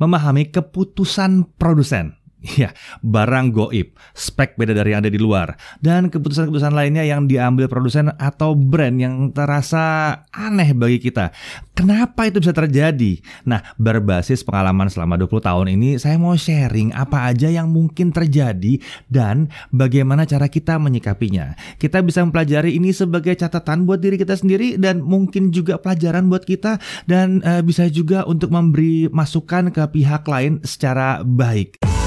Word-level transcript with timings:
memahami 0.00 0.48
keputusan 0.48 1.54
produsen. 1.60 2.19
Ya, 2.40 2.72
barang 3.04 3.52
goib, 3.52 3.92
spek 4.16 4.56
beda 4.56 4.72
dari 4.72 4.96
yang 4.96 5.04
ada 5.04 5.12
di 5.12 5.20
luar, 5.20 5.60
dan 5.84 6.08
keputusan-keputusan 6.08 6.72
lainnya 6.72 7.04
yang 7.04 7.28
diambil 7.28 7.68
produsen 7.68 8.16
atau 8.16 8.56
brand 8.56 8.96
yang 8.96 9.28
terasa 9.36 10.16
aneh 10.32 10.72
bagi 10.72 11.04
kita. 11.04 11.36
Kenapa 11.76 12.24
itu 12.24 12.40
bisa 12.40 12.56
terjadi? 12.56 13.20
Nah, 13.44 13.60
berbasis 13.76 14.40
pengalaman 14.40 14.88
selama 14.88 15.20
20 15.20 15.36
tahun 15.36 15.66
ini, 15.76 16.00
saya 16.00 16.16
mau 16.16 16.32
sharing 16.32 16.96
apa 16.96 17.28
aja 17.28 17.52
yang 17.52 17.68
mungkin 17.68 18.08
terjadi 18.08 18.80
dan 19.12 19.52
bagaimana 19.68 20.24
cara 20.24 20.48
kita 20.48 20.80
menyikapinya. 20.80 21.52
Kita 21.76 22.00
bisa 22.00 22.24
mempelajari 22.24 22.72
ini 22.72 22.96
sebagai 22.96 23.36
catatan 23.36 23.84
buat 23.84 24.00
diri 24.00 24.16
kita 24.16 24.40
sendiri 24.40 24.80
dan 24.80 25.04
mungkin 25.04 25.52
juga 25.52 25.76
pelajaran 25.76 26.24
buat 26.32 26.48
kita 26.48 26.80
dan 27.04 27.44
uh, 27.44 27.60
bisa 27.60 27.84
juga 27.92 28.24
untuk 28.24 28.48
memberi 28.48 29.12
masukan 29.12 29.68
ke 29.68 29.84
pihak 29.92 30.24
lain 30.24 30.64
secara 30.64 31.20
baik. 31.20 31.99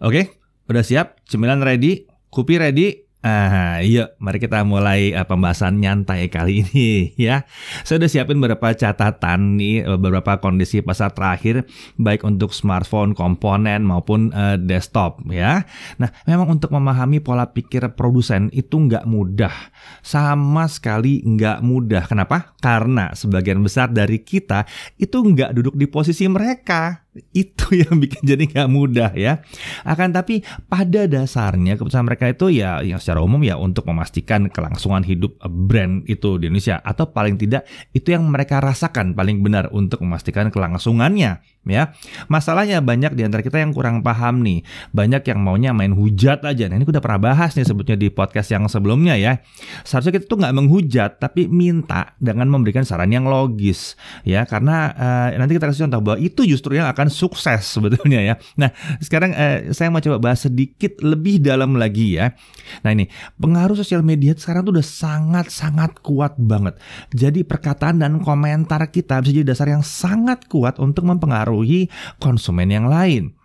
Oke, 0.00 0.32
udah 0.64 0.80
siap? 0.80 1.20
Cemilan 1.28 1.60
ready? 1.60 2.08
Kopi 2.32 2.56
ready? 2.56 3.10
Ah, 3.20 3.84
yuk, 3.84 4.16
mari 4.16 4.40
kita 4.40 4.64
mulai 4.64 5.12
uh, 5.12 5.28
pembahasan 5.28 5.76
nyantai 5.76 6.32
kali 6.32 6.64
ini 6.64 7.12
ya. 7.28 7.44
Saya 7.84 8.00
udah 8.00 8.08
siapin 8.08 8.40
beberapa 8.40 8.72
catatan 8.72 9.60
nih, 9.60 9.84
eh, 9.84 9.98
beberapa 10.00 10.40
kondisi 10.40 10.80
pasar 10.80 11.12
terakhir 11.12 11.68
baik 12.00 12.24
untuk 12.24 12.56
smartphone, 12.56 13.12
komponen 13.12 13.84
maupun 13.84 14.32
uh, 14.32 14.56
desktop 14.56 15.20
ya. 15.28 15.68
Nah, 16.00 16.08
memang 16.24 16.56
untuk 16.56 16.72
memahami 16.72 17.20
pola 17.20 17.52
pikir 17.52 17.92
produsen 17.92 18.48
itu 18.56 18.80
nggak 18.80 19.04
mudah, 19.04 19.52
sama 20.00 20.64
sekali 20.64 21.20
nggak 21.20 21.60
mudah. 21.60 22.08
Kenapa? 22.08 22.56
Karena 22.56 23.12
sebagian 23.12 23.60
besar 23.60 23.92
dari 23.92 24.24
kita 24.24 24.64
itu 24.96 25.20
nggak 25.20 25.60
duduk 25.60 25.76
di 25.76 25.84
posisi 25.92 26.24
mereka 26.24 27.04
itu 27.34 27.66
yang 27.82 27.98
bikin 27.98 28.22
jadi 28.22 28.44
nggak 28.46 28.68
mudah 28.70 29.10
ya. 29.14 29.42
Akan 29.82 30.14
tapi 30.14 30.46
pada 30.70 31.06
dasarnya 31.10 31.78
keputusan 31.80 32.06
mereka 32.06 32.30
itu 32.30 32.52
ya 32.52 32.82
yang 32.84 33.02
secara 33.02 33.24
umum 33.24 33.42
ya 33.42 33.58
untuk 33.58 33.86
memastikan 33.88 34.46
kelangsungan 34.50 35.02
hidup 35.02 35.38
brand 35.44 36.06
itu 36.06 36.38
di 36.38 36.50
Indonesia 36.50 36.78
atau 36.82 37.10
paling 37.10 37.38
tidak 37.40 37.66
itu 37.94 38.14
yang 38.14 38.26
mereka 38.28 38.62
rasakan 38.62 39.14
paling 39.14 39.42
benar 39.42 39.70
untuk 39.74 40.02
memastikan 40.04 40.52
kelangsungannya 40.52 41.42
ya. 41.66 41.92
Masalahnya 42.30 42.80
banyak 42.80 43.14
di 43.18 43.22
antara 43.26 43.42
kita 43.42 43.58
yang 43.58 43.74
kurang 43.74 44.00
paham 44.06 44.40
nih. 44.40 44.62
Banyak 44.94 45.22
yang 45.26 45.38
maunya 45.42 45.70
main 45.74 45.92
hujat 45.92 46.42
aja. 46.46 46.64
Nah, 46.70 46.78
ini 46.78 46.86
udah 46.86 47.02
pernah 47.02 47.32
bahas 47.32 47.54
nih 47.54 47.66
sebutnya 47.66 47.96
di 47.98 48.08
podcast 48.08 48.48
yang 48.54 48.66
sebelumnya 48.70 49.18
ya. 49.18 49.42
Seharusnya 49.82 50.20
kita 50.20 50.26
tuh 50.30 50.38
nggak 50.40 50.54
menghujat 50.56 51.10
tapi 51.20 51.46
minta 51.50 52.14
dengan 52.18 52.48
memberikan 52.48 52.82
saran 52.86 53.12
yang 53.12 53.28
logis 53.28 53.94
ya 54.26 54.44
karena 54.44 54.92
uh, 54.92 55.28
nanti 55.36 55.56
kita 55.56 55.70
kasih 55.70 55.86
contoh 55.88 56.00
bahwa 56.02 56.18
itu 56.20 56.42
justru 56.44 56.76
yang 56.76 56.88
akan 56.90 56.99
sukses 57.08 57.64
sebetulnya 57.64 58.20
ya. 58.20 58.34
Nah, 58.60 58.74
sekarang 59.00 59.32
uh, 59.32 59.72
saya 59.72 59.88
mau 59.88 60.04
coba 60.04 60.20
bahas 60.20 60.44
sedikit 60.44 61.00
lebih 61.00 61.40
dalam 61.40 61.80
lagi 61.80 62.20
ya. 62.20 62.36
Nah, 62.84 62.92
ini 62.92 63.08
pengaruh 63.40 63.80
sosial 63.80 64.04
media 64.04 64.36
sekarang 64.36 64.68
tuh 64.68 64.76
udah 64.76 64.84
sangat-sangat 64.84 66.04
kuat 66.04 66.36
banget. 66.36 66.76
Jadi 67.16 67.46
perkataan 67.46 68.02
dan 68.02 68.20
komentar 68.20 68.82
kita 68.92 69.24
bisa 69.24 69.32
jadi 69.32 69.46
dasar 69.56 69.72
yang 69.72 69.86
sangat 69.86 70.44
kuat 70.50 70.76
untuk 70.76 71.08
mempengaruhi 71.08 71.88
konsumen 72.20 72.68
yang 72.68 72.90
lain. 72.90 73.39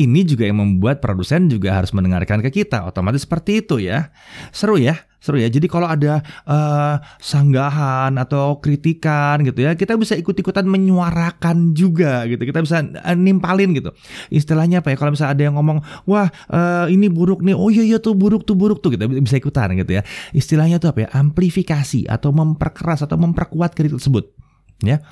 Ini 0.00 0.24
juga 0.24 0.48
yang 0.48 0.64
membuat 0.64 1.04
produsen 1.04 1.52
juga 1.52 1.76
harus 1.76 1.92
mendengarkan 1.92 2.40
ke 2.40 2.48
kita. 2.48 2.88
Otomatis 2.88 3.28
seperti 3.28 3.60
itu 3.60 3.76
ya. 3.76 4.08
Seru 4.48 4.80
ya, 4.80 4.96
seru 5.20 5.36
ya. 5.36 5.52
Jadi 5.52 5.68
kalau 5.68 5.84
ada 5.84 6.24
uh, 6.48 6.96
sanggahan 7.20 8.16
atau 8.16 8.64
kritikan 8.64 9.44
gitu 9.44 9.68
ya, 9.68 9.76
kita 9.76 10.00
bisa 10.00 10.16
ikut-ikutan 10.16 10.64
menyuarakan 10.64 11.76
juga 11.76 12.24
gitu. 12.24 12.40
Kita 12.48 12.64
bisa 12.64 12.80
uh, 12.80 13.12
nimpalin 13.12 13.76
gitu. 13.76 13.92
Istilahnya 14.32 14.80
apa 14.80 14.88
ya? 14.88 14.96
Kalau 14.96 15.12
misalnya 15.12 15.36
ada 15.36 15.42
yang 15.44 15.60
ngomong, 15.60 15.84
wah 16.08 16.32
uh, 16.48 16.88
ini 16.88 17.12
buruk 17.12 17.44
nih, 17.44 17.52
oh 17.52 17.68
iya 17.68 17.84
iya 17.84 17.98
tuh 18.00 18.16
buruk 18.16 18.48
tuh 18.48 18.56
buruk 18.56 18.80
tuh, 18.80 18.96
kita 18.96 19.04
bisa 19.04 19.36
ikutan 19.36 19.76
gitu 19.76 20.00
ya. 20.00 20.02
Istilahnya 20.32 20.80
tuh 20.80 20.96
apa 20.96 21.04
ya? 21.04 21.08
Amplifikasi 21.12 22.08
atau 22.08 22.32
memperkeras 22.32 23.04
atau 23.04 23.20
memperkuat 23.20 23.76
kritik 23.76 24.00
tersebut. 24.00 24.32
Ya, 24.80 25.04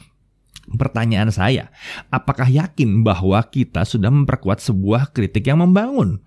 Pertanyaan 0.69 1.33
saya, 1.33 1.73
apakah 2.13 2.45
yakin 2.45 3.01
bahwa 3.01 3.41
kita 3.49 3.89
sudah 3.89 4.13
memperkuat 4.13 4.61
sebuah 4.61 5.17
kritik 5.17 5.49
yang 5.49 5.65
membangun? 5.65 6.21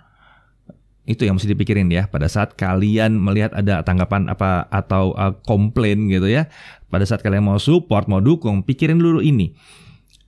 Itu 1.06 1.30
yang 1.30 1.38
mesti 1.38 1.54
dipikirin 1.54 1.90
ya 1.94 2.10
pada 2.10 2.26
saat 2.26 2.58
kalian 2.58 3.22
melihat 3.22 3.54
ada 3.54 3.86
tanggapan 3.86 4.30
apa 4.30 4.66
atau 4.74 5.14
uh, 5.14 5.38
komplain 5.46 6.10
gitu 6.10 6.26
ya. 6.30 6.50
Pada 6.90 7.06
saat 7.06 7.22
kalian 7.22 7.46
mau 7.46 7.62
support, 7.62 8.10
mau 8.10 8.22
dukung, 8.22 8.66
pikirin 8.66 8.98
dulu 8.98 9.22
ini. 9.22 9.54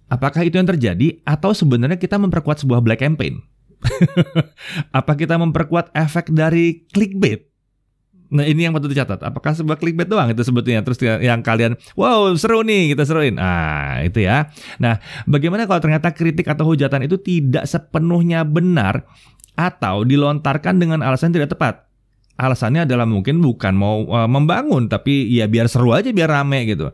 Apakah 0.09 0.45
itu 0.45 0.61
yang 0.61 0.69
terjadi 0.69 1.21
atau 1.25 1.57
sebenarnya 1.57 1.97
kita 1.97 2.21
memperkuat 2.21 2.61
sebuah 2.61 2.85
black 2.85 3.01
campaign? 3.01 3.41
apa 4.99 5.13
kita 5.17 5.41
memperkuat 5.41 5.89
efek 5.97 6.29
dari 6.29 6.85
clickbait? 6.93 7.52
Nah 8.33 8.43
ini 8.43 8.65
yang 8.65 8.73
patut 8.73 8.89
dicatat. 8.89 9.21
Apakah 9.21 9.53
sebuah 9.53 9.77
clickbait 9.77 10.09
doang 10.09 10.25
itu 10.33 10.41
sebetulnya? 10.41 10.81
Terus 10.81 10.99
yang 11.21 11.45
kalian, 11.45 11.77
wow 11.93 12.33
seru 12.33 12.65
nih 12.65 12.97
kita 12.97 13.05
seruin. 13.05 13.37
Ah 13.37 14.01
itu 14.01 14.25
ya. 14.25 14.49
Nah 14.81 14.97
bagaimana 15.29 15.69
kalau 15.69 15.79
ternyata 15.79 16.09
kritik 16.11 16.49
atau 16.49 16.65
hujatan 16.65 17.05
itu 17.05 17.21
tidak 17.21 17.69
sepenuhnya 17.69 18.41
benar 18.41 19.05
atau 19.53 20.01
dilontarkan 20.01 20.81
dengan 20.81 21.05
alasan 21.05 21.29
tidak 21.29 21.53
tepat? 21.53 21.85
Alasannya 22.33 22.89
adalah 22.89 23.05
mungkin 23.05 23.45
bukan 23.45 23.77
mau 23.77 24.09
uh, 24.09 24.25
membangun 24.25 24.89
tapi 24.89 25.29
ya 25.29 25.45
biar 25.45 25.69
seru 25.69 25.93
aja 25.93 26.09
biar 26.09 26.33
rame 26.33 26.65
gitu. 26.65 26.89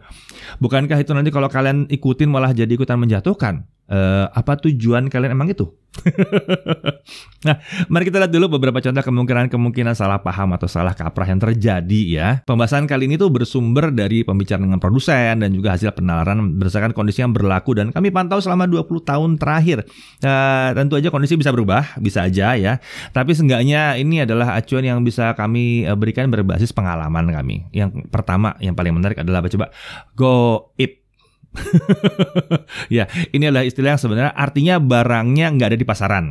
Bukankah 0.59 0.99
itu 0.99 1.15
nanti 1.15 1.31
kalau 1.31 1.47
kalian 1.47 1.87
ikutin 1.87 2.27
malah 2.27 2.51
jadi 2.51 2.67
ikutan 2.67 2.99
menjatuhkan? 2.99 3.63
Uh, 3.89 4.29
apa 4.37 4.53
tujuan 4.69 5.09
kalian 5.09 5.33
emang 5.33 5.49
itu? 5.49 5.65
nah, 7.47 7.57
mari 7.89 8.07
kita 8.07 8.21
lihat 8.21 8.31
dulu 8.31 8.55
beberapa 8.55 8.77
contoh 8.79 9.01
kemungkinan-kemungkinan 9.01 9.97
salah 9.97 10.21
paham 10.21 10.53
atau 10.55 10.69
salah 10.69 10.93
kaprah 10.93 11.27
yang 11.27 11.41
terjadi 11.41 12.01
ya. 12.05 12.27
Pembahasan 12.45 12.85
kali 12.85 13.09
ini 13.09 13.17
tuh 13.17 13.33
bersumber 13.33 13.89
dari 13.89 14.21
pembicaraan 14.21 14.69
dengan 14.69 14.79
produsen 14.79 15.41
dan 15.41 15.49
juga 15.51 15.75
hasil 15.75 15.91
penalaran 15.97 16.61
berdasarkan 16.61 16.93
kondisi 16.93 17.25
yang 17.25 17.33
berlaku 17.33 17.75
dan 17.75 17.89
kami 17.89 18.13
pantau 18.13 18.39
selama 18.39 18.69
20 18.69 18.85
tahun 19.01 19.29
terakhir. 19.41 19.83
Uh, 20.21 20.69
tentu 20.77 20.95
aja 20.95 21.09
kondisi 21.09 21.35
bisa 21.35 21.49
berubah, 21.49 21.97
bisa 21.99 22.29
aja 22.29 22.53
ya. 22.55 22.77
Tapi 23.11 23.33
seenggaknya 23.33 23.97
ini 23.97 24.23
adalah 24.23 24.55
acuan 24.55 24.85
yang 24.85 25.01
bisa 25.01 25.33
kami 25.33 25.89
eh, 25.89 25.97
berikan 25.97 26.29
berbasis 26.29 26.71
pengalaman 26.71 27.33
kami. 27.33 27.65
Yang 27.73 28.05
pertama, 28.13 28.55
yang 28.61 28.77
paling 28.77 28.93
menarik 28.93 29.19
adalah 29.19 29.41
apa 29.41 29.49
coba? 29.51 29.65
Go 30.13 30.69
ip 30.77 30.98
ya, 32.97 33.09
ini 33.33 33.49
adalah 33.49 33.65
istilah 33.65 33.97
yang 33.97 34.01
sebenarnya 34.01 34.33
artinya 34.33 34.75
barangnya 34.77 35.47
nggak 35.55 35.67
ada 35.73 35.79
di 35.79 35.87
pasaran. 35.87 36.25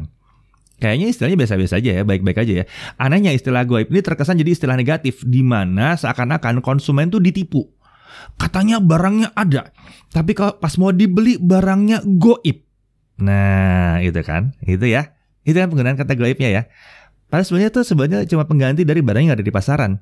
Kayaknya 0.79 1.07
istilahnya 1.11 1.39
biasa-biasa 1.43 1.75
aja 1.83 1.91
ya, 1.91 2.03
baik-baik 2.07 2.39
aja 2.39 2.53
ya. 2.63 2.65
Anehnya 3.03 3.35
istilah 3.35 3.67
goib 3.67 3.91
ini 3.91 3.99
terkesan 3.99 4.39
jadi 4.39 4.55
istilah 4.55 4.79
negatif, 4.79 5.27
di 5.27 5.43
mana 5.43 5.99
seakan-akan 5.99 6.63
konsumen 6.63 7.11
tuh 7.11 7.19
ditipu. 7.19 7.67
Katanya 8.39 8.79
barangnya 8.79 9.35
ada, 9.35 9.75
tapi 10.15 10.39
kalau 10.39 10.55
pas 10.63 10.79
mau 10.79 10.95
dibeli 10.95 11.35
barangnya 11.35 12.07
goib. 12.07 12.63
Nah, 13.19 13.99
itu 13.99 14.23
kan, 14.23 14.55
itu 14.63 14.87
ya. 14.87 15.19
Itu 15.43 15.59
kan 15.59 15.67
penggunaan 15.75 15.99
kata 15.99 16.15
goibnya 16.15 16.47
ya. 16.47 16.63
Padahal 17.29 17.45
sebenarnya 17.45 17.71
itu 17.71 17.81
sebenarnya 17.85 18.19
cuma 18.25 18.45
pengganti 18.49 18.83
dari 18.89 19.05
barang 19.05 19.23
yang 19.29 19.35
ada 19.37 19.45
di 19.45 19.53
pasaran 19.53 20.01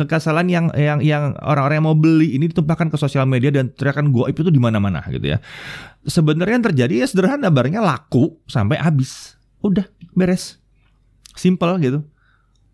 kekesalan 0.00 0.48
yang 0.48 0.66
yang 0.72 0.98
yang 1.04 1.36
orang-orang 1.44 1.76
yang 1.80 1.86
mau 1.86 1.96
beli 1.96 2.34
ini 2.34 2.48
ditumpahkan 2.48 2.88
ke 2.88 2.96
sosial 2.96 3.28
media 3.28 3.52
dan 3.52 3.68
teriakan 3.70 4.10
goib 4.10 4.32
itu 4.32 4.48
di 4.48 4.60
mana-mana 4.60 5.04
gitu 5.12 5.36
ya. 5.36 5.38
Sebenarnya 6.08 6.56
yang 6.56 6.66
terjadi 6.72 6.94
ya 7.04 7.06
sederhana 7.06 7.52
barangnya 7.52 7.84
laku 7.84 8.40
sampai 8.48 8.80
habis. 8.80 9.36
Udah 9.60 9.84
beres. 10.16 10.56
Simple 11.36 11.76
gitu. 11.84 11.98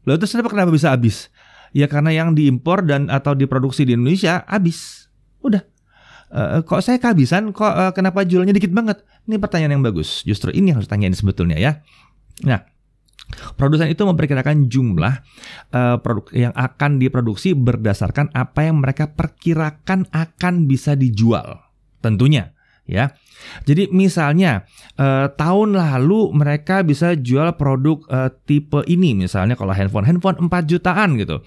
Lalu 0.06 0.16
terus 0.22 0.32
kenapa 0.38 0.70
bisa 0.70 0.94
habis? 0.94 1.28
Ya 1.74 1.91
karena 1.91 2.14
yang 2.14 2.32
diimpor 2.32 2.86
dan 2.86 3.10
atau 3.10 3.34
diproduksi 3.34 3.82
di 3.82 3.98
Indonesia 3.98 4.47
habis. 4.47 5.10
Udah. 5.42 5.66
Uh, 6.30 6.62
kok 6.62 6.82
saya 6.82 6.98
kehabisan? 7.03 7.50
Kok 7.50 7.72
uh, 7.74 7.92
kenapa 7.94 8.22
jualnya 8.22 8.54
dikit 8.54 8.71
banget? 8.71 9.03
Ini 9.27 9.42
pertanyaan 9.42 9.78
yang 9.78 9.84
bagus. 9.84 10.22
Justru 10.22 10.54
ini 10.54 10.71
yang 10.71 10.78
harus 10.78 10.91
tanyain 10.91 11.15
sebetulnya 11.15 11.59
ya. 11.59 11.82
Nah, 12.47 12.62
Produsen 13.59 13.91
itu 13.91 14.07
memperkirakan 14.07 14.71
jumlah 14.71 15.15
uh, 15.75 15.97
produk 15.99 16.27
yang 16.33 16.55
akan 16.55 17.03
diproduksi 17.03 17.53
berdasarkan 17.53 18.31
apa 18.33 18.71
yang 18.71 18.81
mereka 18.81 19.13
perkirakan 19.13 20.07
akan 20.15 20.71
bisa 20.71 20.95
dijual. 20.95 21.61
Tentunya, 22.01 22.55
ya. 22.87 23.13
Jadi 23.69 23.93
misalnya 23.93 24.65
uh, 24.97 25.28
tahun 25.28 25.77
lalu 25.77 26.33
mereka 26.33 26.81
bisa 26.81 27.13
jual 27.19 27.53
produk 27.59 28.01
uh, 28.09 28.31
tipe 28.49 28.81
ini 28.89 29.13
misalnya 29.13 29.59
kalau 29.59 29.77
handphone 29.77 30.09
handphone 30.09 30.39
4 30.49 30.71
jutaan 30.71 31.21
gitu. 31.21 31.43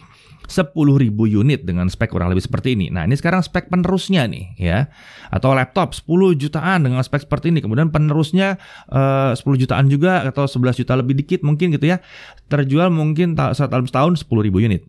10 0.49 0.73
ribu 0.75 1.29
unit 1.29 1.61
dengan 1.63 1.87
spek 1.87 2.09
kurang 2.09 2.33
lebih 2.33 2.43
seperti 2.43 2.73
ini. 2.73 2.89
Nah 2.89 3.05
ini 3.05 3.13
sekarang 3.15 3.45
spek 3.45 3.69
penerusnya 3.69 4.25
nih 4.25 4.57
ya. 4.57 4.89
Atau 5.29 5.53
laptop 5.53 5.93
10 5.93 6.35
jutaan 6.35 6.89
dengan 6.89 7.05
spek 7.05 7.23
seperti 7.23 7.53
ini. 7.53 7.61
Kemudian 7.61 7.93
penerusnya 7.93 8.57
eh, 8.89 9.31
uh, 9.31 9.37
10 9.37 9.61
jutaan 9.61 9.85
juga 9.87 10.25
atau 10.25 10.49
11 10.49 10.81
juta 10.81 10.93
lebih 10.97 11.15
dikit 11.21 11.45
mungkin 11.45 11.71
gitu 11.71 11.85
ya. 11.85 12.01
Terjual 12.49 12.89
mungkin 12.89 13.37
dalam 13.37 13.85
setahun 13.85 14.25
10 14.25 14.45
ribu 14.45 14.59
unit. 14.59 14.83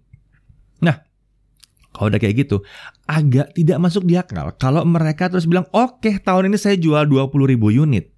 Nah 0.81 1.05
kalau 1.93 2.09
udah 2.09 2.21
kayak 2.23 2.47
gitu 2.47 2.63
agak 3.11 3.51
tidak 3.53 3.83
masuk 3.83 4.07
di 4.07 4.15
akal 4.15 4.55
kalau 4.63 4.87
mereka 4.87 5.27
terus 5.27 5.43
bilang 5.43 5.67
oke 5.75 5.99
okay, 5.99 6.23
tahun 6.23 6.47
ini 6.47 6.55
saya 6.55 6.79
jual 6.79 7.03
20 7.03 7.51
ribu 7.51 7.75
unit 7.75 8.15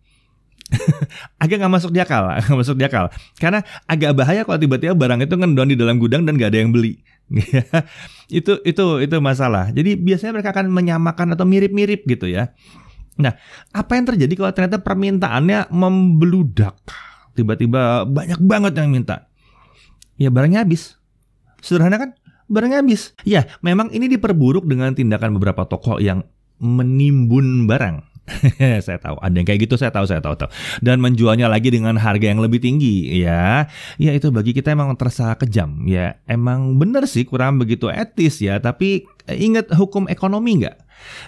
agak 1.42 1.56
nggak 1.60 1.72
masuk 1.72 1.90
di 1.92 2.00
akal, 2.00 2.24
nggak 2.48 2.58
masuk 2.58 2.76
di 2.80 2.84
akal. 2.84 3.12
Karena 3.36 3.60
agak 3.84 4.12
bahaya 4.16 4.42
kalau 4.44 4.58
tiba-tiba 4.60 4.96
barang 4.96 5.20
itu 5.24 5.34
ngendon 5.36 5.68
di 5.72 5.76
dalam 5.76 5.96
gudang 6.00 6.24
dan 6.24 6.36
nggak 6.36 6.50
ada 6.52 6.58
yang 6.64 6.72
beli. 6.72 7.00
Itu 8.38 8.52
itu 8.64 8.84
itu 9.00 9.16
masalah. 9.22 9.72
Jadi 9.72 9.96
biasanya 9.96 10.32
mereka 10.40 10.50
akan 10.52 10.68
menyamakan 10.68 11.34
atau 11.36 11.44
mirip-mirip 11.48 12.04
gitu 12.04 12.28
ya. 12.28 12.52
Nah, 13.20 13.36
apa 13.72 13.92
yang 13.96 14.08
terjadi 14.08 14.32
kalau 14.36 14.52
ternyata 14.52 14.80
permintaannya 14.80 15.68
membeludak? 15.72 16.76
Tiba-tiba 17.32 18.04
banyak 18.04 18.40
banget 18.40 18.72
yang 18.76 18.92
minta. 18.92 19.28
Ya 20.20 20.28
barangnya 20.28 20.64
habis. 20.64 21.00
Sederhana 21.64 21.96
kan? 21.96 22.10
Barangnya 22.52 22.84
habis. 22.84 23.16
Ya, 23.24 23.48
memang 23.64 23.88
ini 23.96 24.12
diperburuk 24.12 24.68
dengan 24.68 24.92
tindakan 24.92 25.36
beberapa 25.40 25.64
toko 25.64 25.96
yang 25.96 26.24
menimbun 26.60 27.64
barang 27.64 28.11
saya 28.86 28.98
tahu. 29.02 29.16
Ada 29.18 29.34
yang 29.34 29.46
kayak 29.46 29.60
gitu 29.66 29.74
saya 29.74 29.90
tahu 29.90 30.06
saya 30.06 30.22
tahu 30.22 30.34
tahu. 30.38 30.50
Dan 30.78 31.02
menjualnya 31.02 31.50
lagi 31.50 31.68
dengan 31.68 31.98
harga 31.98 32.26
yang 32.26 32.40
lebih 32.40 32.62
tinggi 32.62 33.22
ya. 33.22 33.66
Ya 33.98 34.12
itu 34.14 34.30
bagi 34.30 34.54
kita 34.54 34.72
emang 34.72 34.94
terasa 34.94 35.34
kejam 35.36 35.84
ya. 35.86 36.18
Emang 36.26 36.78
bener 36.78 37.06
sih 37.10 37.26
kurang 37.26 37.58
begitu 37.58 37.90
etis 37.90 38.38
ya. 38.38 38.62
Tapi 38.62 39.04
ingat 39.26 39.74
hukum 39.74 40.06
ekonomi 40.06 40.62
nggak? 40.62 40.78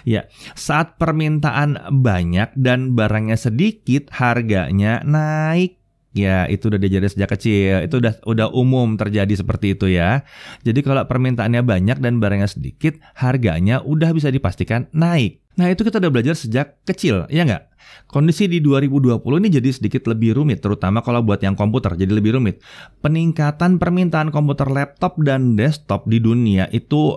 Ya, 0.07 0.31
saat 0.55 0.95
permintaan 0.95 1.99
banyak 1.99 2.55
dan 2.55 2.95
barangnya 2.95 3.35
sedikit, 3.35 4.07
harganya 4.15 5.03
naik. 5.03 5.84
Ya, 6.15 6.47
itu 6.47 6.71
udah 6.71 6.79
diajarin 6.79 7.11
sejak 7.11 7.35
kecil. 7.35 7.83
Itu 7.83 7.99
udah 7.99 8.23
udah 8.23 8.47
umum 8.55 8.95
terjadi 8.95 9.35
seperti 9.35 9.75
itu 9.75 9.91
ya. 9.91 10.23
Jadi 10.63 10.79
kalau 10.79 11.03
permintaannya 11.03 11.59
banyak 11.59 11.99
dan 11.99 12.23
barangnya 12.23 12.47
sedikit, 12.47 12.95
harganya 13.19 13.83
udah 13.83 14.15
bisa 14.15 14.31
dipastikan 14.31 14.87
naik. 14.95 15.43
Nah 15.59 15.71
itu 15.71 15.87
kita 15.87 15.99
udah 15.99 16.11
belajar 16.11 16.35
sejak 16.35 16.83
kecil, 16.87 17.27
ya 17.31 17.43
nggak? 17.43 17.75
Kondisi 18.11 18.47
di 18.47 18.59
2020 18.59 19.19
ini 19.43 19.49
jadi 19.51 19.69
sedikit 19.71 20.07
lebih 20.11 20.35
rumit, 20.35 20.59
terutama 20.59 20.99
kalau 20.99 21.23
buat 21.23 21.39
yang 21.39 21.55
komputer 21.55 21.95
jadi 21.95 22.11
lebih 22.11 22.39
rumit. 22.39 22.59
Peningkatan 22.99 23.79
permintaan 23.79 24.35
komputer 24.35 24.67
laptop 24.67 25.15
dan 25.23 25.55
desktop 25.55 26.07
di 26.11 26.19
dunia 26.19 26.67
itu 26.75 27.15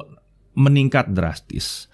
meningkat 0.59 1.15
drastis. 1.15 1.87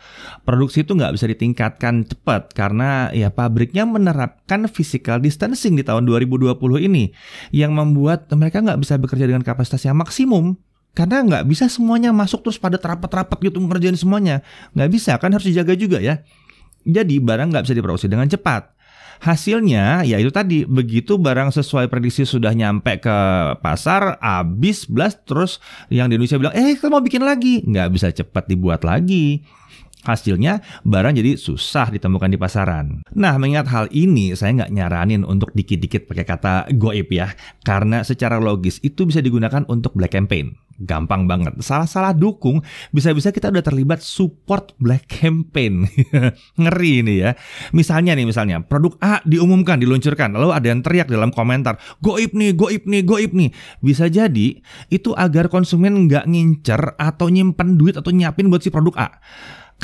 Produksi 0.48 0.88
itu 0.88 0.96
nggak 0.96 1.12
bisa 1.12 1.28
ditingkatkan 1.28 2.08
cepat 2.08 2.56
karena 2.56 3.12
ya 3.12 3.28
pabriknya 3.28 3.84
menerapkan 3.84 4.64
physical 4.72 5.20
distancing 5.20 5.76
di 5.76 5.84
tahun 5.84 6.08
2020 6.08 6.56
ini 6.88 7.12
yang 7.52 7.76
membuat 7.76 8.32
mereka 8.32 8.64
nggak 8.64 8.80
bisa 8.80 8.96
bekerja 8.96 9.28
dengan 9.28 9.44
kapasitas 9.44 9.84
yang 9.84 10.00
maksimum. 10.00 10.56
Karena 10.94 11.26
nggak 11.26 11.44
bisa 11.50 11.66
semuanya 11.66 12.14
masuk 12.14 12.46
terus 12.46 12.56
pada 12.56 12.78
terapat-terapat 12.78 13.36
gitu 13.42 13.58
ngerjain 13.58 13.98
semuanya. 13.98 14.46
Nggak 14.78 14.90
bisa, 14.94 15.12
kan 15.18 15.34
harus 15.34 15.44
dijaga 15.44 15.74
juga 15.74 15.98
ya. 15.98 16.22
Jadi 16.86 17.18
barang 17.18 17.50
nggak 17.50 17.64
bisa 17.66 17.74
diproduksi 17.74 18.06
dengan 18.06 18.30
cepat. 18.30 18.73
Hasilnya 19.22 20.02
ya 20.02 20.16
itu 20.18 20.32
tadi 20.34 20.64
begitu 20.64 21.20
barang 21.20 21.54
sesuai 21.54 21.86
prediksi 21.86 22.26
sudah 22.26 22.50
nyampe 22.50 22.98
ke 22.98 23.18
pasar 23.62 24.18
habis 24.18 24.88
blast 24.88 25.22
terus 25.28 25.62
yang 25.92 26.10
di 26.10 26.18
Indonesia 26.18 26.40
bilang 26.40 26.54
eh 26.56 26.74
kita 26.74 26.88
mau 26.90 27.04
bikin 27.04 27.22
lagi. 27.22 27.62
Nggak 27.62 27.88
bisa 27.94 28.08
cepat 28.10 28.50
dibuat 28.50 28.82
lagi 28.82 29.44
Hasilnya, 30.04 30.60
barang 30.84 31.16
jadi 31.16 31.40
susah 31.40 31.88
ditemukan 31.88 32.28
di 32.28 32.36
pasaran. 32.36 33.00
Nah, 33.16 33.40
mengingat 33.40 33.72
hal 33.72 33.88
ini, 33.88 34.36
saya 34.36 34.52
nggak 34.52 34.72
nyaranin 34.76 35.24
untuk 35.24 35.50
dikit-dikit 35.56 36.04
pakai 36.04 36.28
kata 36.28 36.52
goib 36.76 37.08
ya. 37.08 37.32
Karena 37.64 38.04
secara 38.04 38.36
logis 38.36 38.84
itu 38.84 39.08
bisa 39.08 39.24
digunakan 39.24 39.64
untuk 39.64 39.96
black 39.96 40.12
campaign. 40.12 40.52
Gampang 40.74 41.30
banget. 41.30 41.54
Salah-salah 41.62 42.10
dukung, 42.10 42.58
bisa-bisa 42.90 43.30
kita 43.30 43.46
udah 43.54 43.62
terlibat 43.62 44.02
support 44.02 44.74
black 44.82 45.06
campaign. 45.06 45.86
Ngeri 46.60 46.92
ini 47.06 47.14
ya. 47.22 47.38
Misalnya 47.70 48.18
nih, 48.18 48.26
misalnya 48.26 48.58
produk 48.58 48.98
A 48.98 49.22
diumumkan, 49.22 49.78
diluncurkan. 49.78 50.34
Lalu 50.34 50.50
ada 50.50 50.66
yang 50.66 50.82
teriak 50.82 51.06
dalam 51.06 51.30
komentar, 51.30 51.78
goib 52.02 52.34
nih, 52.34 52.58
goib 52.58 52.90
nih, 52.90 53.02
goib 53.06 53.30
nih. 53.38 53.54
Bisa 53.80 54.10
jadi 54.10 54.58
itu 54.90 55.14
agar 55.14 55.46
konsumen 55.46 56.10
nggak 56.10 56.26
ngincer 56.26 56.98
atau 56.98 57.30
nyimpen 57.30 57.78
duit 57.78 57.94
atau 57.94 58.10
nyiapin 58.10 58.50
buat 58.50 58.66
si 58.66 58.74
produk 58.74 58.98
A. 58.98 59.08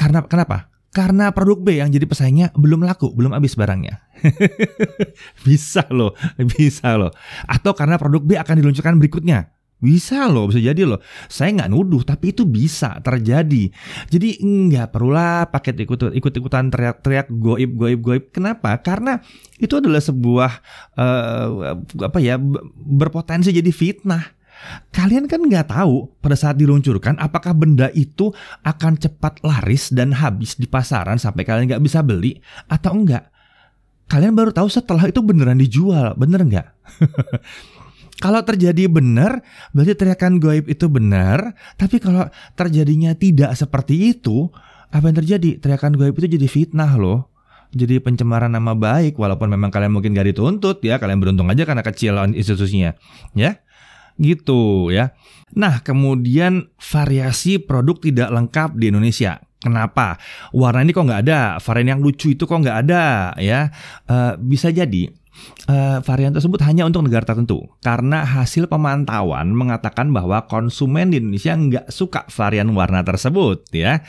Karena 0.01 0.25
kenapa? 0.25 0.73
Karena 0.91 1.29
produk 1.31 1.61
B 1.61 1.77
yang 1.77 1.93
jadi 1.93 2.09
pesaingnya 2.09 2.57
belum 2.57 2.83
laku, 2.83 3.13
belum 3.13 3.37
habis 3.37 3.55
barangnya. 3.55 4.01
bisa 5.47 5.85
loh, 5.93 6.17
bisa 6.57 6.97
loh. 6.97 7.13
Atau 7.45 7.77
karena 7.77 8.01
produk 8.01 8.25
B 8.25 8.41
akan 8.41 8.65
diluncurkan 8.65 8.97
berikutnya. 8.97 9.53
Bisa 9.81 10.29
loh, 10.29 10.51
bisa 10.51 10.61
jadi 10.61 10.85
loh. 10.85 11.01
Saya 11.31 11.57
nggak 11.57 11.71
nuduh, 11.73 12.03
tapi 12.05 12.37
itu 12.37 12.45
bisa 12.45 13.01
terjadi. 13.01 13.73
Jadi 14.11 14.43
nggak 14.43 14.93
perlulah 14.93 15.49
paket 15.49 15.85
ikut 15.85 16.11
ikut 16.17 16.33
ikutan 16.37 16.69
teriak-teriak 16.69 17.33
goib 17.33 17.71
goib 17.79 18.01
goib. 18.03 18.25
Kenapa? 18.35 18.77
Karena 18.83 19.23
itu 19.57 19.79
adalah 19.79 20.03
sebuah 20.03 20.53
uh, 21.01 21.81
apa 21.81 22.19
ya 22.19 22.37
berpotensi 22.77 23.55
jadi 23.55 23.73
fitnah 23.73 24.40
Kalian 24.91 25.25
kan 25.31 25.41
nggak 25.41 25.73
tahu 25.73 26.11
pada 26.21 26.37
saat 26.37 26.59
diluncurkan 26.61 27.17
apakah 27.17 27.57
benda 27.57 27.89
itu 27.97 28.29
akan 28.67 29.01
cepat 29.01 29.41
laris 29.41 29.89
dan 29.95 30.13
habis 30.13 30.59
di 30.59 30.69
pasaran 30.69 31.17
sampai 31.17 31.47
kalian 31.47 31.71
nggak 31.71 31.85
bisa 31.85 32.05
beli 32.05 32.37
atau 32.69 32.93
enggak. 32.93 33.31
Kalian 34.11 34.35
baru 34.35 34.51
tahu 34.51 34.67
setelah 34.67 35.07
itu 35.07 35.23
beneran 35.23 35.57
dijual, 35.57 36.19
bener 36.19 36.43
nggak? 36.43 36.69
kalau 38.25 38.43
terjadi 38.43 38.91
benar, 38.91 39.39
berarti 39.71 39.95
teriakan 39.95 40.43
goib 40.43 40.67
itu 40.67 40.91
benar. 40.91 41.55
Tapi 41.79 42.03
kalau 42.03 42.27
terjadinya 42.59 43.15
tidak 43.15 43.55
seperti 43.55 44.11
itu, 44.11 44.51
apa 44.91 45.05
yang 45.07 45.19
terjadi? 45.23 45.63
Teriakan 45.63 45.95
goib 45.95 46.19
itu 46.19 46.27
jadi 46.27 46.49
fitnah 46.51 46.99
loh 46.99 47.31
jadi 47.71 48.03
pencemaran 48.03 48.51
nama 48.51 48.75
baik 48.75 49.15
walaupun 49.15 49.47
memang 49.47 49.71
kalian 49.71 49.95
mungkin 49.95 50.11
gak 50.11 50.35
dituntut 50.35 50.83
ya 50.83 50.99
kalian 50.99 51.23
beruntung 51.23 51.47
aja 51.47 51.63
karena 51.63 51.87
kecil 51.87 52.19
institusinya 52.35 52.99
ya 53.39 53.63
Gitu 54.21 54.93
ya. 54.93 55.17
Nah, 55.57 55.81
kemudian 55.81 56.71
variasi 56.77 57.59
produk 57.59 57.97
tidak 57.99 58.29
lengkap 58.31 58.77
di 58.77 58.93
Indonesia. 58.93 59.41
Kenapa? 59.61 60.17
Warna 60.53 60.85
ini 60.85 60.93
kok 60.93 61.05
nggak 61.05 61.23
ada, 61.27 61.61
varian 61.61 61.97
yang 61.97 62.01
lucu 62.01 62.33
itu 62.33 62.49
kok 62.49 62.61
nggak 62.65 62.79
ada, 62.87 63.35
ya? 63.37 63.69
Uh, 64.09 64.33
bisa 64.41 64.73
jadi 64.73 65.13
uh, 65.69 65.99
varian 66.05 66.33
tersebut 66.35 66.61
hanya 66.65 66.87
untuk 66.87 67.05
negara 67.07 67.25
tertentu 67.25 67.65
karena 67.81 68.25
hasil 68.25 68.69
pemantauan 68.69 69.53
mengatakan 69.53 70.13
bahwa 70.13 70.45
konsumen 70.47 71.13
di 71.13 71.21
Indonesia 71.21 71.55
nggak 71.57 71.87
suka 71.93 72.27
varian 72.31 72.73
warna 72.73 73.05
tersebut 73.05 73.65
ya 73.73 74.05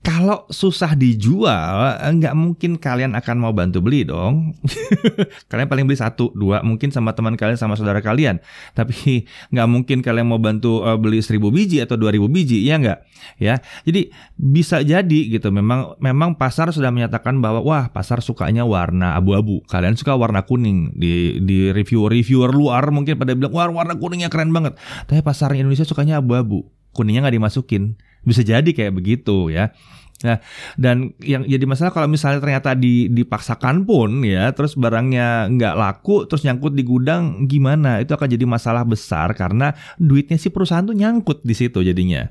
kalau 0.00 0.48
susah 0.48 0.96
dijual, 0.96 1.92
nggak 2.00 2.32
mungkin 2.32 2.80
kalian 2.80 3.12
akan 3.20 3.36
mau 3.36 3.52
bantu 3.52 3.84
beli 3.84 4.08
dong. 4.08 4.56
kalian 5.52 5.68
paling 5.68 5.84
beli 5.84 6.00
satu, 6.00 6.32
dua, 6.32 6.64
mungkin 6.64 6.88
sama 6.88 7.12
teman 7.12 7.36
kalian, 7.36 7.60
sama 7.60 7.76
saudara 7.76 8.00
kalian. 8.00 8.40
Tapi 8.72 9.28
nggak 9.52 9.68
mungkin 9.68 10.00
kalian 10.00 10.24
mau 10.24 10.40
bantu 10.40 10.88
uh, 10.88 10.96
beli 10.96 11.20
seribu 11.20 11.52
biji 11.52 11.84
atau 11.84 12.00
dua 12.00 12.16
ribu 12.16 12.32
biji, 12.32 12.64
ya 12.64 12.80
nggak? 12.80 12.98
Ya, 13.36 13.60
jadi 13.84 14.08
bisa 14.40 14.80
jadi 14.80 15.20
gitu. 15.36 15.52
Memang 15.52 16.00
memang 16.00 16.32
pasar 16.32 16.72
sudah 16.72 16.88
menyatakan 16.88 17.36
bahwa 17.36 17.60
wah 17.60 17.92
pasar 17.92 18.24
sukanya 18.24 18.64
warna 18.64 19.20
abu-abu. 19.20 19.60
Kalian 19.68 20.00
suka 20.00 20.16
warna 20.16 20.48
kuning. 20.48 20.96
Di 20.96 21.44
di 21.44 21.76
review 21.76 22.08
reviewer 22.08 22.48
luar 22.56 22.88
mungkin 22.88 23.20
pada 23.20 23.36
bilang 23.36 23.52
wah 23.52 23.68
warna 23.68 24.00
kuningnya 24.00 24.32
keren 24.32 24.48
banget. 24.48 24.80
Tapi 25.04 25.20
pasar 25.20 25.52
Indonesia 25.52 25.84
sukanya 25.84 26.24
abu-abu. 26.24 26.64
Kuningnya 26.96 27.28
nggak 27.28 27.36
dimasukin 27.36 28.00
bisa 28.24 28.44
jadi 28.44 28.66
kayak 28.66 28.92
begitu 28.96 29.48
ya. 29.48 29.72
Nah, 30.20 30.36
dan 30.76 31.16
yang 31.24 31.48
jadi 31.48 31.64
masalah 31.64 31.96
kalau 31.96 32.04
misalnya 32.04 32.44
ternyata 32.44 32.76
di, 32.76 33.08
dipaksakan 33.08 33.88
pun 33.88 34.20
ya, 34.20 34.52
terus 34.52 34.76
barangnya 34.76 35.48
nggak 35.48 35.74
laku, 35.80 36.28
terus 36.28 36.44
nyangkut 36.44 36.76
di 36.76 36.84
gudang, 36.84 37.48
gimana? 37.48 38.04
Itu 38.04 38.12
akan 38.20 38.28
jadi 38.28 38.44
masalah 38.44 38.84
besar 38.84 39.32
karena 39.32 39.72
duitnya 39.96 40.36
si 40.36 40.52
perusahaan 40.52 40.84
tuh 40.84 40.92
nyangkut 40.92 41.40
di 41.40 41.56
situ 41.56 41.80
jadinya 41.80 42.28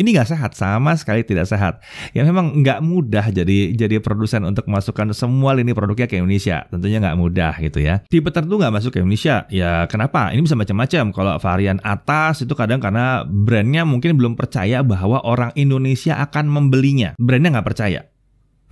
ini 0.00 0.16
nggak 0.16 0.32
sehat 0.32 0.56
sama 0.56 0.96
sekali 0.96 1.20
tidak 1.20 1.44
sehat. 1.44 1.84
Ya 2.16 2.24
memang 2.24 2.64
nggak 2.64 2.80
mudah 2.80 3.28
jadi 3.28 3.76
jadi 3.76 4.00
produsen 4.00 4.48
untuk 4.48 4.64
masukkan 4.64 5.04
semua 5.12 5.52
lini 5.52 5.76
produknya 5.76 6.08
ke 6.08 6.16
Indonesia. 6.16 6.64
Tentunya 6.72 6.96
nggak 7.02 7.18
mudah 7.20 7.52
gitu 7.60 7.84
ya. 7.84 8.00
Tipe 8.08 8.32
tertentu 8.32 8.56
nggak 8.56 8.72
masuk 8.72 8.96
ke 8.96 8.98
Indonesia. 9.04 9.44
Ya 9.52 9.84
kenapa? 9.92 10.32
Ini 10.32 10.40
bisa 10.40 10.56
macam-macam. 10.56 11.04
Kalau 11.12 11.32
varian 11.36 11.78
atas 11.84 12.40
itu 12.40 12.56
kadang 12.56 12.80
karena 12.80 13.28
brandnya 13.28 13.84
mungkin 13.84 14.16
belum 14.16 14.32
percaya 14.38 14.80
bahwa 14.80 15.20
orang 15.20 15.52
Indonesia 15.60 16.16
akan 16.24 16.48
membelinya. 16.48 17.12
Brandnya 17.20 17.60
nggak 17.60 17.68
percaya. 17.68 18.08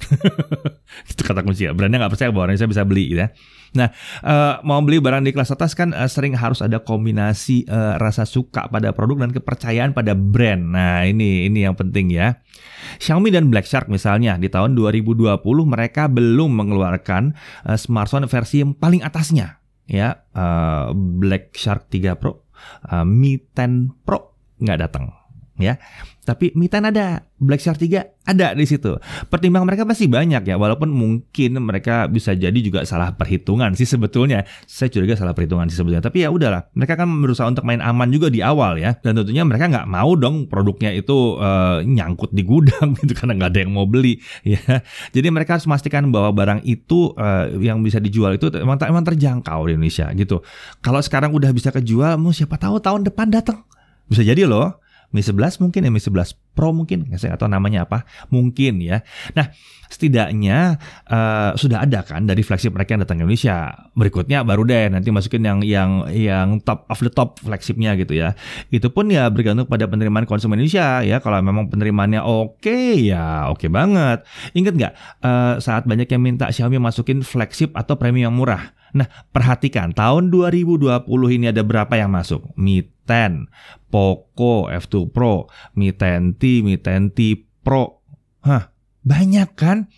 Itu 1.10 1.22
kata 1.22 1.44
kunci 1.44 1.68
ya. 1.68 1.76
Brandnya 1.76 2.00
nggak 2.00 2.12
percaya 2.16 2.32
bahwa 2.32 2.48
orang 2.48 2.56
Indonesia 2.56 2.72
bisa 2.80 2.82
beli 2.88 3.12
gitu 3.12 3.20
ya. 3.20 3.30
Nah, 3.76 3.94
uh, 4.26 4.58
mau 4.66 4.82
beli 4.82 4.98
barang 4.98 5.22
di 5.22 5.30
kelas 5.30 5.54
atas 5.54 5.78
kan 5.78 5.94
uh, 5.94 6.10
sering 6.10 6.34
harus 6.34 6.58
ada 6.58 6.82
kombinasi 6.82 7.68
uh, 7.70 8.00
rasa 8.02 8.26
suka 8.26 8.66
pada 8.66 8.90
produk 8.90 9.22
dan 9.22 9.30
kepercayaan 9.30 9.94
pada 9.94 10.16
brand. 10.18 10.74
Nah, 10.74 11.06
ini 11.06 11.46
ini 11.46 11.62
yang 11.62 11.78
penting 11.78 12.10
ya. 12.10 12.42
Xiaomi 12.98 13.30
dan 13.30 13.52
Black 13.52 13.70
Shark 13.70 13.86
misalnya 13.86 14.34
di 14.34 14.50
tahun 14.50 14.74
2020 14.74 15.38
mereka 15.62 16.10
belum 16.10 16.50
mengeluarkan 16.50 17.36
uh, 17.68 17.78
smartphone 17.78 18.26
versi 18.26 18.64
yang 18.64 18.74
paling 18.74 19.06
atasnya 19.06 19.62
ya. 19.86 20.26
Uh, 20.34 20.90
Black 20.94 21.54
Shark 21.54 21.86
3 21.92 22.18
Pro, 22.18 22.42
uh, 22.90 23.06
Mi 23.06 23.38
10 23.38 24.02
Pro 24.02 24.34
nggak 24.60 24.78
datang 24.82 25.19
ya. 25.60 25.78
Tapi 26.20 26.52
Mi 26.52 26.68
10 26.68 26.92
ada, 26.92 27.24
Black 27.40 27.64
Shark 27.64 27.80
3 27.80 28.28
ada 28.28 28.54
di 28.54 28.62
situ. 28.62 28.94
Pertimbangan 29.32 29.66
mereka 29.66 29.82
pasti 29.88 30.06
banyak 30.06 30.46
ya, 30.46 30.54
walaupun 30.54 30.92
mungkin 30.92 31.58
mereka 31.58 32.06
bisa 32.06 32.36
jadi 32.36 32.54
juga 32.60 32.86
salah 32.86 33.16
perhitungan 33.16 33.74
sih 33.74 33.88
sebetulnya. 33.88 34.46
Saya 34.68 34.92
curiga 34.92 35.18
salah 35.18 35.34
perhitungan 35.34 35.66
sih 35.66 35.80
sebetulnya. 35.80 36.04
Tapi 36.04 36.22
ya 36.22 36.30
udahlah, 36.30 36.70
mereka 36.76 36.94
kan 37.00 37.08
berusaha 37.08 37.50
untuk 37.50 37.66
main 37.66 37.82
aman 37.82 38.06
juga 38.12 38.30
di 38.30 38.44
awal 38.44 38.78
ya. 38.78 38.94
Dan 39.00 39.18
tentunya 39.18 39.42
mereka 39.42 39.66
nggak 39.66 39.88
mau 39.90 40.14
dong 40.14 40.46
produknya 40.46 40.94
itu 40.94 41.40
uh, 41.40 41.82
nyangkut 41.82 42.30
di 42.30 42.46
gudang 42.46 42.94
gitu 43.02 43.16
karena 43.16 43.40
nggak 43.40 43.50
ada 43.56 43.60
yang 43.66 43.72
mau 43.74 43.88
beli 43.90 44.22
ya. 44.46 44.84
Jadi 45.10 45.26
mereka 45.34 45.58
harus 45.58 45.66
memastikan 45.66 46.14
bahwa 46.14 46.30
barang 46.36 46.62
itu 46.68 47.16
uh, 47.16 47.50
yang 47.58 47.82
bisa 47.82 47.98
dijual 47.98 48.36
itu 48.36 48.52
emang, 48.54 48.78
emang 48.86 49.02
terjangkau 49.02 49.66
di 49.66 49.74
Indonesia 49.74 50.06
gitu. 50.14 50.44
Kalau 50.78 51.02
sekarang 51.02 51.34
udah 51.34 51.50
bisa 51.50 51.74
kejual, 51.74 52.20
mau 52.20 52.30
siapa 52.30 52.54
tahu 52.60 52.78
tahun 52.78 53.08
depan 53.08 53.32
datang. 53.34 53.66
Bisa 54.06 54.22
jadi 54.22 54.46
loh. 54.46 54.78
Mi 55.10 55.20
11 55.20 55.58
mungkin 55.58 55.80
ya 55.82 55.90
Mi 55.90 55.98
11 55.98 56.38
Pro 56.54 56.74
mungkin 56.74 57.06
saya 57.18 57.38
atau 57.38 57.46
namanya 57.46 57.86
apa 57.86 58.06
mungkin 58.30 58.82
ya. 58.82 59.02
Nah 59.34 59.54
setidaknya 59.90 60.78
uh, 61.10 61.50
sudah 61.58 61.82
ada 61.82 62.06
kan 62.06 62.26
dari 62.26 62.46
flagship 62.46 62.70
mereka 62.70 62.94
yang 62.94 63.02
datang 63.02 63.18
ke 63.18 63.22
Indonesia. 63.26 63.90
Berikutnya 63.98 64.46
baru 64.46 64.62
deh 64.62 64.86
nanti 64.90 65.10
masukin 65.10 65.42
yang 65.42 65.58
yang 65.66 66.06
yang 66.10 66.62
top 66.62 66.86
of 66.86 67.02
the 67.02 67.10
top 67.10 67.42
flagshipnya 67.42 67.98
gitu 67.98 68.14
ya. 68.14 68.38
Itu 68.70 68.90
pun 68.94 69.10
ya 69.10 69.26
bergantung 69.30 69.66
pada 69.66 69.90
penerimaan 69.90 70.26
konsumen 70.30 70.62
Indonesia 70.62 71.02
ya. 71.02 71.18
Kalau 71.18 71.42
memang 71.42 71.66
penerimaannya 71.70 72.22
oke 72.22 72.62
okay, 72.62 73.10
ya 73.10 73.50
oke 73.50 73.66
okay 73.66 73.68
banget. 73.70 74.22
Ingat 74.54 74.74
nggak 74.78 74.92
uh, 75.26 75.54
saat 75.58 75.86
banyak 75.90 76.06
yang 76.06 76.22
minta 76.22 76.50
Xiaomi 76.50 76.78
masukin 76.78 77.26
flagship 77.26 77.74
atau 77.74 77.98
premium 77.98 78.30
yang 78.30 78.34
murah. 78.36 78.76
Nah, 78.94 79.06
perhatikan 79.30 79.94
tahun 79.94 80.30
2020 80.34 81.06
ini 81.36 81.46
ada 81.50 81.62
berapa 81.62 81.94
yang 81.94 82.10
masuk? 82.10 82.50
Mi 82.58 82.82
10, 83.06 83.46
Poco 83.90 84.70
F2 84.70 85.10
Pro, 85.10 85.50
Mi 85.74 85.90
10T, 85.90 86.62
Mi 86.62 86.78
10T 86.78 87.46
Pro. 87.66 88.02
Hah, 88.46 88.70
banyak 89.02 89.50
kan? 89.58 89.90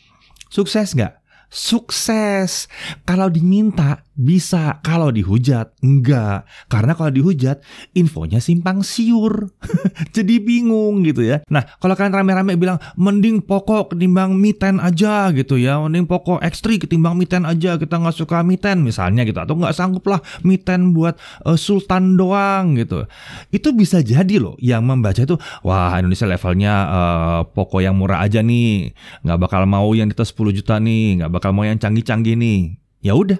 Sukses 0.48 0.96
nggak? 0.96 1.20
Sukses. 1.52 2.68
Kalau 3.04 3.28
diminta, 3.28 4.00
bisa, 4.12 4.80
kalau 4.84 5.08
dihujat 5.08 5.72
enggak. 5.80 6.44
Karena 6.68 6.92
kalau 6.92 7.08
dihujat 7.08 7.64
infonya 7.96 8.44
simpang 8.44 8.84
siur. 8.84 9.48
Jadi 10.16 10.36
bingung 10.36 11.00
gitu 11.04 11.24
ya. 11.24 11.40
Nah, 11.48 11.64
kalau 11.80 11.96
kalian 11.96 12.12
rame-rame 12.12 12.60
bilang 12.60 12.76
mending 13.00 13.40
pokok 13.40 13.96
ketimbang 13.96 14.36
miten 14.36 14.78
aja 14.78 15.32
gitu 15.32 15.56
ya. 15.56 15.80
Mending 15.80 16.04
pokok 16.04 16.44
X3 16.44 16.84
ketimbang 16.84 17.16
miten 17.16 17.48
aja. 17.48 17.80
Kita 17.80 17.96
nggak 17.96 18.16
suka 18.16 18.44
miten 18.44 18.84
misalnya 18.84 19.24
gitu 19.24 19.40
atau 19.40 19.56
nggak 19.56 19.72
sanggup 19.72 20.04
lah 20.08 20.20
miten 20.44 20.92
buat 20.92 21.16
uh, 21.48 21.56
sultan 21.56 22.20
doang 22.20 22.76
gitu. 22.76 23.08
Itu 23.48 23.72
bisa 23.72 24.04
jadi 24.04 24.36
loh 24.36 24.60
yang 24.60 24.84
membaca 24.84 25.24
itu 25.24 25.40
wah 25.64 25.96
Indonesia 25.96 26.28
levelnya 26.28 26.74
uh, 26.88 27.40
pokok 27.48 27.80
yang 27.80 27.96
murah 27.96 28.20
aja 28.20 28.44
nih. 28.44 28.92
nggak 29.24 29.38
bakal 29.38 29.64
mau 29.64 29.88
yang 29.96 30.10
di 30.10 30.14
atas 30.14 30.34
10 30.34 30.52
juta 30.52 30.76
nih, 30.76 31.22
nggak 31.22 31.30
bakal 31.32 31.50
mau 31.56 31.64
yang 31.64 31.78
canggih-canggih 31.80 32.36
nih. 32.36 32.76
Ya 33.02 33.18
udah, 33.18 33.38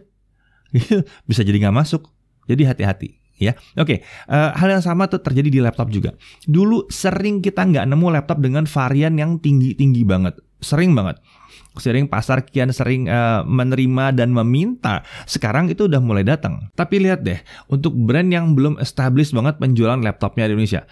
bisa 1.29 1.41
jadi 1.45 1.69
nggak 1.69 1.77
masuk. 1.77 2.09
Jadi 2.49 2.63
hati-hati 2.67 3.23
ya. 3.43 3.53
Oke, 3.75 4.07
uh, 4.31 4.55
hal 4.55 4.79
yang 4.79 4.85
sama 4.85 5.11
tuh 5.11 5.19
terjadi 5.19 5.51
di 5.51 5.61
laptop 5.63 5.91
juga. 5.91 6.15
Dulu 6.47 6.87
sering 6.87 7.43
kita 7.43 7.67
nggak 7.67 7.91
nemu 7.91 8.07
laptop 8.15 8.39
dengan 8.39 8.65
varian 8.71 9.19
yang 9.19 9.43
tinggi-tinggi 9.43 10.03
banget. 10.07 10.39
Sering 10.63 10.95
banget. 10.95 11.19
Sering 11.75 12.07
pasar 12.07 12.47
kian 12.47 12.71
sering 12.71 13.11
uh, 13.11 13.43
menerima 13.43 14.15
dan 14.15 14.31
meminta. 14.31 15.03
Sekarang 15.27 15.67
itu 15.73 15.91
udah 15.91 15.99
mulai 15.99 16.23
datang. 16.23 16.71
Tapi 16.79 17.03
lihat 17.03 17.27
deh, 17.27 17.41
untuk 17.67 17.97
brand 17.97 18.31
yang 18.31 18.55
belum 18.55 18.79
established 18.79 19.35
banget 19.35 19.59
penjualan 19.59 19.99
laptopnya 19.99 20.47
di 20.47 20.55
Indonesia. 20.55 20.87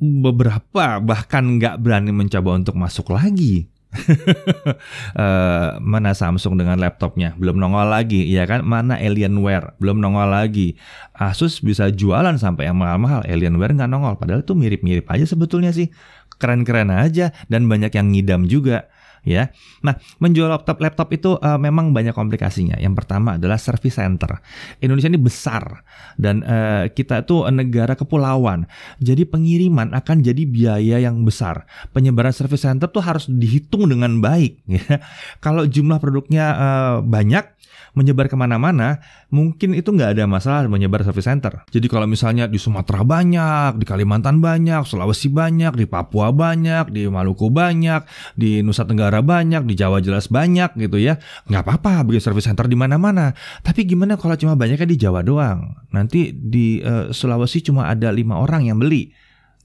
Beberapa 0.00 1.00
bahkan 1.00 1.60
nggak 1.60 1.80
berani 1.80 2.12
mencoba 2.12 2.56
untuk 2.56 2.76
masuk 2.76 3.12
lagi 3.12 3.68
uh, 3.90 5.76
mana 5.92 6.14
Samsung 6.14 6.54
dengan 6.58 6.78
laptopnya? 6.78 7.34
Belum 7.34 7.58
nongol 7.58 7.90
lagi 7.90 8.22
ya 8.30 8.46
kan? 8.46 8.62
Mana 8.62 8.96
Alienware? 8.96 9.74
Belum 9.82 9.98
nongol 9.98 10.30
lagi. 10.30 10.78
Asus 11.14 11.58
bisa 11.58 11.90
jualan 11.90 12.38
sampai 12.38 12.70
yang 12.70 12.78
mahal-mahal. 12.78 13.26
Alienware 13.26 13.74
nggak 13.74 13.90
nongol. 13.90 14.14
Padahal 14.16 14.46
itu 14.46 14.54
mirip-mirip 14.54 15.06
aja 15.10 15.26
sebetulnya 15.26 15.74
sih. 15.74 15.90
Keren-keren 16.38 16.94
aja. 16.94 17.34
Dan 17.50 17.66
banyak 17.66 17.90
yang 17.90 18.14
ngidam 18.14 18.46
juga 18.46 18.86
ya. 19.24 19.52
Nah, 19.84 19.96
menjual 20.20 20.48
laptop 20.48 20.80
laptop 20.80 21.08
itu 21.12 21.36
uh, 21.36 21.60
memang 21.60 21.92
banyak 21.92 22.12
komplikasinya. 22.16 22.76
Yang 22.80 23.04
pertama 23.04 23.36
adalah 23.36 23.60
service 23.60 23.96
center. 23.96 24.40
Indonesia 24.80 25.10
ini 25.10 25.20
besar 25.20 25.84
dan 26.16 26.42
uh, 26.44 26.88
kita 26.90 27.24
itu 27.24 27.44
negara 27.52 27.96
kepulauan. 27.96 28.64
Jadi 29.00 29.28
pengiriman 29.28 29.92
akan 29.92 30.24
jadi 30.24 30.42
biaya 30.44 30.96
yang 31.02 31.22
besar. 31.22 31.68
Penyebaran 31.92 32.32
service 32.32 32.64
center 32.64 32.88
tuh 32.88 33.04
harus 33.04 33.28
dihitung 33.28 33.88
dengan 33.88 34.18
baik 34.20 34.64
ya. 34.76 35.00
Kalau 35.38 35.64
jumlah 35.68 36.00
produknya 36.00 36.44
uh, 36.56 36.96
banyak 37.04 37.59
menyebar 37.94 38.30
ke 38.30 38.36
mana-mana, 38.38 39.02
mungkin 39.28 39.74
itu 39.74 39.90
nggak 39.90 40.18
ada 40.18 40.24
masalah 40.26 40.66
menyebar 40.70 41.02
service 41.02 41.26
center. 41.26 41.64
Jadi 41.70 41.86
kalau 41.90 42.06
misalnya 42.06 42.46
di 42.46 42.56
Sumatera 42.56 43.02
banyak, 43.02 43.80
di 43.80 43.84
Kalimantan 43.84 44.38
banyak, 44.38 44.86
Sulawesi 44.86 45.30
banyak, 45.30 45.74
di 45.74 45.86
Papua 45.86 46.30
banyak, 46.30 46.90
di 46.90 47.06
Maluku 47.10 47.50
banyak, 47.50 48.06
di 48.38 48.62
Nusa 48.62 48.86
Tenggara 48.86 49.20
banyak, 49.20 49.66
di 49.66 49.74
Jawa 49.74 49.98
jelas 49.98 50.30
banyak 50.30 50.76
gitu 50.78 50.98
ya, 50.98 51.18
nggak 51.50 51.62
apa-apa 51.66 52.06
bikin 52.06 52.22
service 52.22 52.46
center 52.46 52.70
di 52.70 52.78
mana-mana. 52.78 53.34
Tapi 53.60 53.86
gimana 53.86 54.14
kalau 54.14 54.38
cuma 54.38 54.54
banyaknya 54.54 54.86
di 54.86 54.98
Jawa 54.98 55.20
doang? 55.26 55.74
Nanti 55.90 56.30
di 56.34 56.78
uh, 56.80 57.10
Sulawesi 57.10 57.62
cuma 57.66 57.90
ada 57.90 58.10
lima 58.14 58.38
orang 58.38 58.66
yang 58.70 58.78
beli 58.78 59.10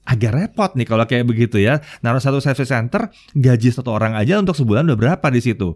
agak 0.06 0.32
repot 0.32 0.70
nih 0.78 0.86
kalau 0.86 1.04
kayak 1.04 1.26
begitu 1.26 1.58
ya. 1.58 1.82
Naruh 2.00 2.22
satu 2.22 2.38
service 2.38 2.70
center, 2.70 3.10
gaji 3.34 3.74
satu 3.74 3.90
orang 3.90 4.14
aja 4.14 4.38
untuk 4.38 4.54
sebulan 4.54 4.86
udah 4.86 4.98
berapa 4.98 5.26
di 5.34 5.42
situ? 5.42 5.74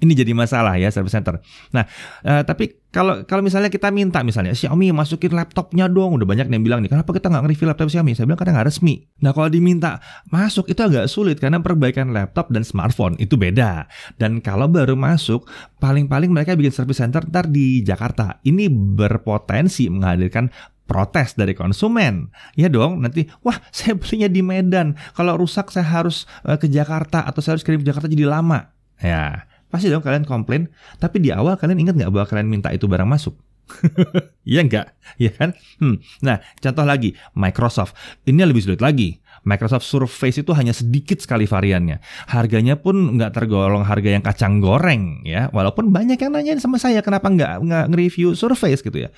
Ini 0.00 0.12
jadi 0.16 0.32
masalah 0.32 0.80
ya 0.80 0.88
service 0.88 1.12
center. 1.12 1.38
Nah, 1.76 1.84
uh, 2.24 2.42
tapi 2.42 2.80
kalau 2.90 3.22
kalau 3.22 3.44
misalnya 3.44 3.70
kita 3.70 3.92
minta 3.94 4.24
misalnya 4.26 4.50
Xiaomi 4.50 4.90
masukin 4.90 5.30
laptopnya 5.36 5.86
dong, 5.86 6.18
udah 6.18 6.26
banyak 6.26 6.50
yang 6.50 6.64
bilang 6.64 6.80
nih, 6.82 6.90
kenapa 6.90 7.14
kita 7.14 7.30
nggak 7.30 7.42
nge-review 7.46 7.66
laptop 7.70 7.88
Xiaomi? 7.92 8.12
Saya 8.16 8.26
bilang 8.26 8.40
karena 8.40 8.52
nggak 8.58 8.68
resmi. 8.72 9.06
Nah, 9.22 9.30
kalau 9.30 9.46
diminta 9.52 10.02
masuk 10.32 10.66
itu 10.72 10.80
agak 10.80 11.06
sulit 11.06 11.38
karena 11.38 11.62
perbaikan 11.62 12.10
laptop 12.10 12.50
dan 12.50 12.66
smartphone 12.66 13.14
itu 13.22 13.38
beda. 13.38 13.86
Dan 14.18 14.42
kalau 14.42 14.66
baru 14.66 14.98
masuk, 14.98 15.46
paling-paling 15.78 16.34
mereka 16.34 16.58
bikin 16.58 16.74
service 16.74 16.98
center 16.98 17.22
ntar 17.30 17.46
di 17.46 17.86
Jakarta. 17.86 18.42
Ini 18.42 18.66
berpotensi 18.72 19.86
menghadirkan 19.86 20.50
protes 20.90 21.38
dari 21.38 21.54
konsumen. 21.54 22.34
Ya 22.58 22.66
dong, 22.66 22.98
nanti 22.98 23.30
wah 23.46 23.62
saya 23.76 23.94
belinya 23.94 24.26
di 24.26 24.42
Medan. 24.42 24.98
Kalau 25.14 25.38
rusak 25.38 25.70
saya 25.70 25.86
harus 25.86 26.26
uh, 26.42 26.58
ke 26.58 26.66
Jakarta 26.66 27.22
atau 27.22 27.38
saya 27.38 27.54
harus 27.54 27.62
kirim 27.62 27.78
ke 27.78 27.86
Jakarta 27.86 28.10
jadi 28.10 28.26
lama. 28.26 28.74
Ya, 28.98 29.48
Pasti 29.70 29.86
dong 29.86 30.02
kalian 30.02 30.26
komplain, 30.26 30.66
tapi 30.98 31.22
di 31.22 31.30
awal 31.30 31.54
kalian 31.54 31.78
ingat 31.86 31.94
nggak 31.94 32.10
bahwa 32.10 32.26
kalian 32.26 32.48
minta 32.50 32.68
itu 32.74 32.90
barang 32.90 33.06
masuk? 33.06 33.38
Iya 34.50 34.66
nggak? 34.66 34.86
Iya 35.22 35.30
kan? 35.36 35.50
Hmm. 35.78 36.02
Nah, 36.26 36.42
contoh 36.58 36.82
lagi, 36.82 37.14
Microsoft. 37.38 37.94
Ini 38.26 38.42
lebih 38.42 38.66
sulit 38.66 38.82
lagi. 38.82 39.22
Microsoft 39.46 39.86
Surface 39.86 40.42
itu 40.42 40.50
hanya 40.52 40.74
sedikit 40.74 41.22
sekali 41.22 41.46
variannya. 41.46 42.02
Harganya 42.26 42.74
pun 42.74 43.14
nggak 43.14 43.30
tergolong 43.30 43.86
harga 43.86 44.10
yang 44.10 44.24
kacang 44.26 44.58
goreng 44.58 45.22
ya. 45.22 45.48
Walaupun 45.54 45.94
banyak 45.94 46.18
yang 46.18 46.34
nanyain 46.34 46.58
sama 46.58 46.82
saya 46.82 46.98
kenapa 47.00 47.30
nggak 47.30 47.62
nggak 47.62 47.84
nge-review 47.94 48.34
Surface 48.34 48.82
gitu 48.82 49.06
ya. 49.06 49.10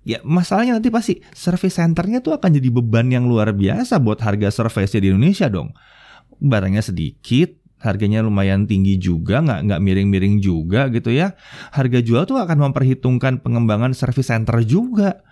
Ya 0.00 0.18
masalahnya 0.24 0.80
nanti 0.80 0.88
pasti 0.88 1.20
service 1.36 1.76
centernya 1.76 2.24
tuh 2.24 2.32
akan 2.40 2.56
jadi 2.56 2.72
beban 2.72 3.12
yang 3.12 3.28
luar 3.28 3.52
biasa 3.52 4.00
buat 4.00 4.16
harga 4.24 4.48
Surface 4.48 4.96
di 4.96 5.12
Indonesia 5.12 5.46
dong. 5.52 5.76
Barangnya 6.40 6.80
sedikit, 6.80 7.59
harganya 7.80 8.20
lumayan 8.20 8.68
tinggi 8.68 9.00
juga, 9.00 9.40
nggak 9.40 9.60
nggak 9.66 9.80
miring-miring 9.80 10.36
juga 10.38 10.92
gitu 10.92 11.10
ya. 11.10 11.32
Harga 11.72 11.98
jual 12.04 12.28
tuh 12.28 12.36
akan 12.36 12.70
memperhitungkan 12.70 13.40
pengembangan 13.40 13.96
service 13.96 14.28
center 14.28 14.60
juga. 14.62 15.24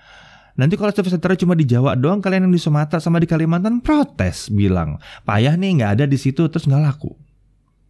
Nanti 0.59 0.75
kalau 0.75 0.91
service 0.91 1.15
center 1.15 1.39
cuma 1.39 1.55
di 1.55 1.63
Jawa 1.63 1.95
doang, 1.95 2.19
kalian 2.19 2.51
yang 2.51 2.55
di 2.57 2.59
Sumatera 2.59 2.99
sama 2.99 3.23
di 3.23 3.31
Kalimantan 3.31 3.79
protes 3.79 4.51
bilang 4.51 4.99
payah 5.23 5.55
nih 5.55 5.79
nggak 5.79 5.91
ada 6.01 6.05
di 6.11 6.19
situ 6.19 6.51
terus 6.51 6.67
nggak 6.67 6.83
laku. 6.83 7.15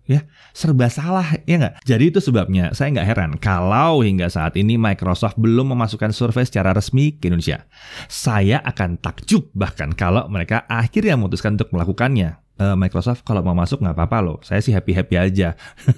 Ya, 0.08 0.24
serba 0.56 0.88
salah 0.88 1.36
ya 1.44 1.60
nggak? 1.60 1.84
Jadi 1.84 2.04
itu 2.08 2.20
sebabnya 2.24 2.72
saya 2.72 2.96
nggak 2.96 3.08
heran 3.12 3.32
kalau 3.36 4.00
hingga 4.00 4.32
saat 4.32 4.56
ini 4.56 4.80
Microsoft 4.80 5.36
belum 5.36 5.76
memasukkan 5.76 6.16
survei 6.16 6.48
secara 6.48 6.72
resmi 6.72 7.20
ke 7.20 7.28
Indonesia. 7.28 7.68
Saya 8.08 8.64
akan 8.64 8.96
takjub 9.04 9.52
bahkan 9.52 9.92
kalau 9.92 10.24
mereka 10.32 10.64
akhirnya 10.64 11.12
memutuskan 11.12 11.60
untuk 11.60 11.76
melakukannya 11.76 12.40
uh, 12.58 12.74
Microsoft 12.74 13.22
kalau 13.24 13.40
mau 13.40 13.54
masuk 13.54 13.80
nggak 13.80 13.94
apa-apa 13.94 14.18
loh. 14.20 14.38
Saya 14.44 14.60
sih 14.60 14.74
happy-happy 14.74 15.14
aja. 15.16 15.54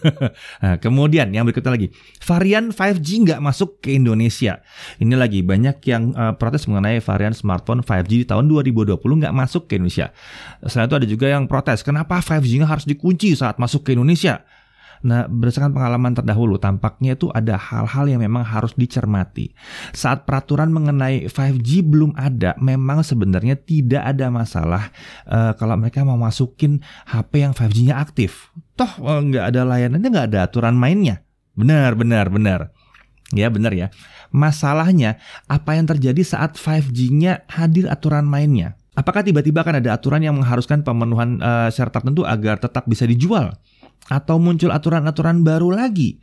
nah, 0.62 0.76
kemudian 0.79 1.33
yang 1.33 1.49
berikutnya 1.49 1.73
lagi, 1.75 1.88
varian 2.23 2.71
5G 2.71 3.09
nggak 3.26 3.40
masuk 3.40 3.81
ke 3.83 3.97
Indonesia. 3.97 4.61
Ini 5.00 5.14
lagi 5.17 5.40
banyak 5.40 5.76
yang 5.88 6.12
uh, 6.14 6.37
protes 6.37 6.69
mengenai 6.69 7.00
varian 7.02 7.35
smartphone 7.35 7.83
5G 7.83 8.12
di 8.23 8.26
tahun 8.29 8.47
2020 8.47 8.97
nggak 9.00 9.35
masuk 9.35 9.67
ke 9.67 9.81
Indonesia. 9.81 10.12
Selain 10.69 10.87
itu 10.87 10.97
ada 10.97 11.09
juga 11.09 11.26
yang 11.26 11.49
protes, 11.49 11.81
kenapa 11.83 12.21
5G 12.21 12.62
harus 12.62 12.85
dikunci 12.85 13.33
saat 13.35 13.57
masuk 13.57 13.88
ke 13.88 13.97
Indonesia? 13.97 14.45
Nah, 15.00 15.25
berdasarkan 15.25 15.73
pengalaman 15.73 16.12
terdahulu, 16.12 16.61
tampaknya 16.61 17.16
itu 17.16 17.33
ada 17.33 17.57
hal-hal 17.57 18.04
yang 18.04 18.21
memang 18.21 18.45
harus 18.45 18.76
dicermati. 18.76 19.57
Saat 19.97 20.28
peraturan 20.28 20.69
mengenai 20.69 21.25
5G 21.25 21.80
belum 21.88 22.12
ada, 22.21 22.52
memang 22.61 23.00
sebenarnya 23.00 23.57
tidak 23.57 24.04
ada 24.04 24.28
masalah 24.28 24.92
uh, 25.25 25.57
kalau 25.57 25.80
mereka 25.80 26.04
mau 26.04 26.21
masukin 26.21 26.85
HP 27.09 27.33
yang 27.49 27.52
5G-nya 27.57 27.97
aktif. 27.97 28.52
Toh 28.76 28.92
uh, 29.00 29.25
nggak 29.25 29.57
ada 29.57 29.64
layanannya, 29.64 30.09
nggak 30.12 30.28
ada 30.37 30.40
aturan 30.45 30.76
mainnya. 30.76 31.25
Benar, 31.57 31.97
benar, 31.97 32.28
benar. 32.28 32.61
Ya 33.33 33.49
benar 33.49 33.73
ya. 33.73 33.88
Masalahnya 34.30 35.16
apa 35.49 35.80
yang 35.80 35.88
terjadi 35.88 36.21
saat 36.21 36.61
5G-nya 36.61 37.49
hadir 37.49 37.88
aturan 37.88 38.28
mainnya? 38.28 38.76
Apakah 38.92 39.25
tiba-tiba 39.25 39.64
akan 39.64 39.80
ada 39.80 39.97
aturan 39.97 40.21
yang 40.21 40.37
mengharuskan 40.37 40.85
pemenuhan 40.85 41.40
uh, 41.40 41.73
syarat 41.73 41.95
tertentu 41.95 42.26
agar 42.26 42.61
tetap 42.61 42.85
bisa 42.85 43.09
dijual? 43.09 43.57
Atau 44.11 44.37
muncul 44.43 44.75
aturan-aturan 44.75 45.47
baru 45.47 45.71
lagi. 45.71 46.19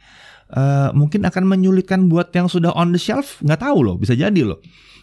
Uh, 0.47 0.95
mungkin 0.95 1.27
akan 1.27 1.43
menyulitkan 1.43 2.07
buat 2.07 2.31
yang 2.31 2.47
sudah 2.47 2.71
on 2.75 2.95
the 2.95 2.99
shelf, 2.99 3.39
nggak 3.43 3.63
tahu 3.63 3.83
loh, 3.83 3.95
bisa 3.99 4.15
jadi 4.15 4.47
loh. 4.47 4.59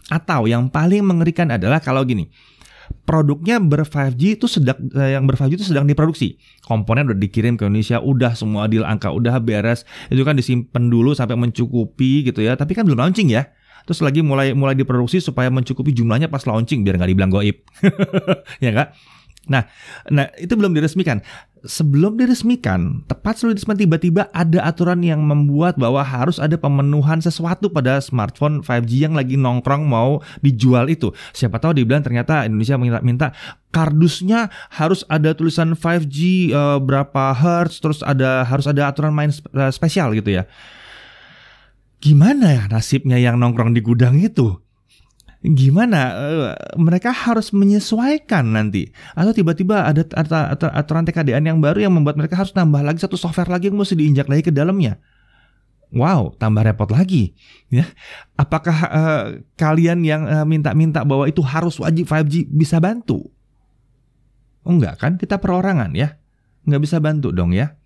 Atau 0.09 0.49
yang 0.49 0.69
paling 0.69 1.05
mengerikan 1.05 1.53
adalah 1.53 1.81
kalau 1.85 2.05
gini, 2.05 2.29
produknya 3.05 3.61
ber 3.61 3.85
5G 3.85 4.41
itu 4.41 4.47
sedang 4.49 4.77
uh, 4.97 5.11
yang 5.17 5.29
ber 5.29 5.37
5G 5.37 5.53
itu 5.61 5.67
sedang 5.69 5.85
diproduksi. 5.85 6.41
Komponen 6.65 7.09
udah 7.13 7.21
dikirim 7.21 7.61
ke 7.61 7.69
Indonesia, 7.69 8.01
udah 8.01 8.33
semua 8.37 8.69
deal 8.69 8.85
angka 8.85 9.13
udah 9.13 9.37
beres. 9.41 9.85
Itu 10.09 10.25
kan 10.25 10.37
disimpan 10.37 10.89
dulu 10.89 11.13
sampai 11.13 11.37
mencukupi 11.37 12.25
gitu 12.25 12.41
ya. 12.41 12.57
Tapi 12.57 12.73
kan 12.73 12.89
belum 12.89 13.01
launching 13.01 13.33
ya. 13.33 13.49
Terus 13.85 14.01
lagi 14.01 14.25
mulai 14.25 14.57
mulai 14.57 14.73
diproduksi 14.73 15.21
supaya 15.21 15.53
mencukupi 15.53 15.93
jumlahnya 15.93 16.33
pas 16.33 16.49
launching 16.49 16.81
biar 16.81 16.97
nggak 16.97 17.11
dibilang 17.13 17.33
goib. 17.33 17.61
ya 18.65 18.73
enggak? 18.73 18.97
Nah, 19.45 19.69
nah 20.09 20.33
itu 20.41 20.57
belum 20.57 20.73
diresmikan 20.73 21.21
sebelum 21.65 22.21
diresmikan, 22.21 23.03
tepat 23.09 23.41
sebelum 23.41 23.57
diresmikan 23.57 23.81
tiba-tiba 23.81 24.23
ada 24.31 24.69
aturan 24.69 25.01
yang 25.01 25.25
membuat 25.25 25.81
bahwa 25.81 26.05
harus 26.05 26.37
ada 26.37 26.61
pemenuhan 26.61 27.25
sesuatu 27.25 27.73
pada 27.73 27.99
smartphone 28.05 28.61
5G 28.61 29.09
yang 29.09 29.17
lagi 29.17 29.41
nongkrong 29.41 29.89
mau 29.89 30.21
dijual 30.45 30.93
itu. 30.93 31.11
Siapa 31.33 31.57
tahu 31.57 31.81
dibilang 31.81 32.05
ternyata 32.05 32.45
Indonesia 32.45 32.77
minta-minta 32.77 33.33
kardusnya 33.73 34.53
harus 34.71 35.03
ada 35.11 35.35
tulisan 35.35 35.75
5G 35.75 36.19
uh, 36.53 36.77
eh, 36.77 36.79
berapa 36.85 37.35
hertz, 37.35 37.81
terus 37.81 38.05
ada 38.05 38.45
harus 38.47 38.69
ada 38.69 38.87
aturan 38.87 39.11
main 39.11 39.33
uh, 39.33 39.73
spesial 39.73 40.13
gitu 40.15 40.31
ya. 40.31 40.45
Gimana 42.05 42.53
ya 42.53 42.65
nasibnya 42.69 43.17
yang 43.17 43.41
nongkrong 43.41 43.73
di 43.73 43.81
gudang 43.81 44.21
itu? 44.21 44.64
Gimana 45.45 46.01
uh, 46.17 46.53
mereka 46.81 47.13
harus 47.13 47.53
menyesuaikan 47.53 48.49
nanti 48.49 48.89
atau 49.13 49.37
tiba-tiba 49.37 49.85
ada 49.85 50.01
aturan 50.73 51.05
TKDN 51.05 51.53
yang 51.53 51.59
baru 51.61 51.85
yang 51.85 51.93
membuat 51.93 52.17
mereka 52.17 52.41
harus 52.41 52.57
nambah 52.57 52.81
lagi 52.81 53.05
satu 53.05 53.21
software 53.21 53.53
lagi 53.53 53.69
yang 53.69 53.77
mesti 53.77 53.93
diinjak 53.93 54.25
lagi 54.25 54.49
ke 54.49 54.53
dalamnya. 54.55 54.97
Wow, 55.95 56.35
tambah 56.41 56.67
repot 56.67 56.91
lagi. 56.91 57.39
Ya, 57.71 57.87
apakah 58.35 58.77
uh, 58.91 59.23
kalian 59.55 60.03
yang 60.03 60.27
uh, 60.27 60.43
minta-minta 60.43 61.07
bahwa 61.07 61.31
itu 61.31 61.39
harus 61.45 61.79
wajib 61.79 62.11
5G 62.11 62.51
bisa 62.51 62.83
bantu? 62.83 63.31
enggak 64.65 64.97
kan? 64.97 65.21
Kita 65.21 65.39
perorangan 65.39 65.93
ya, 65.93 66.17
nggak 66.65 66.83
bisa 66.83 66.99
bantu 66.99 67.31
dong 67.31 67.53
ya. 67.53 67.77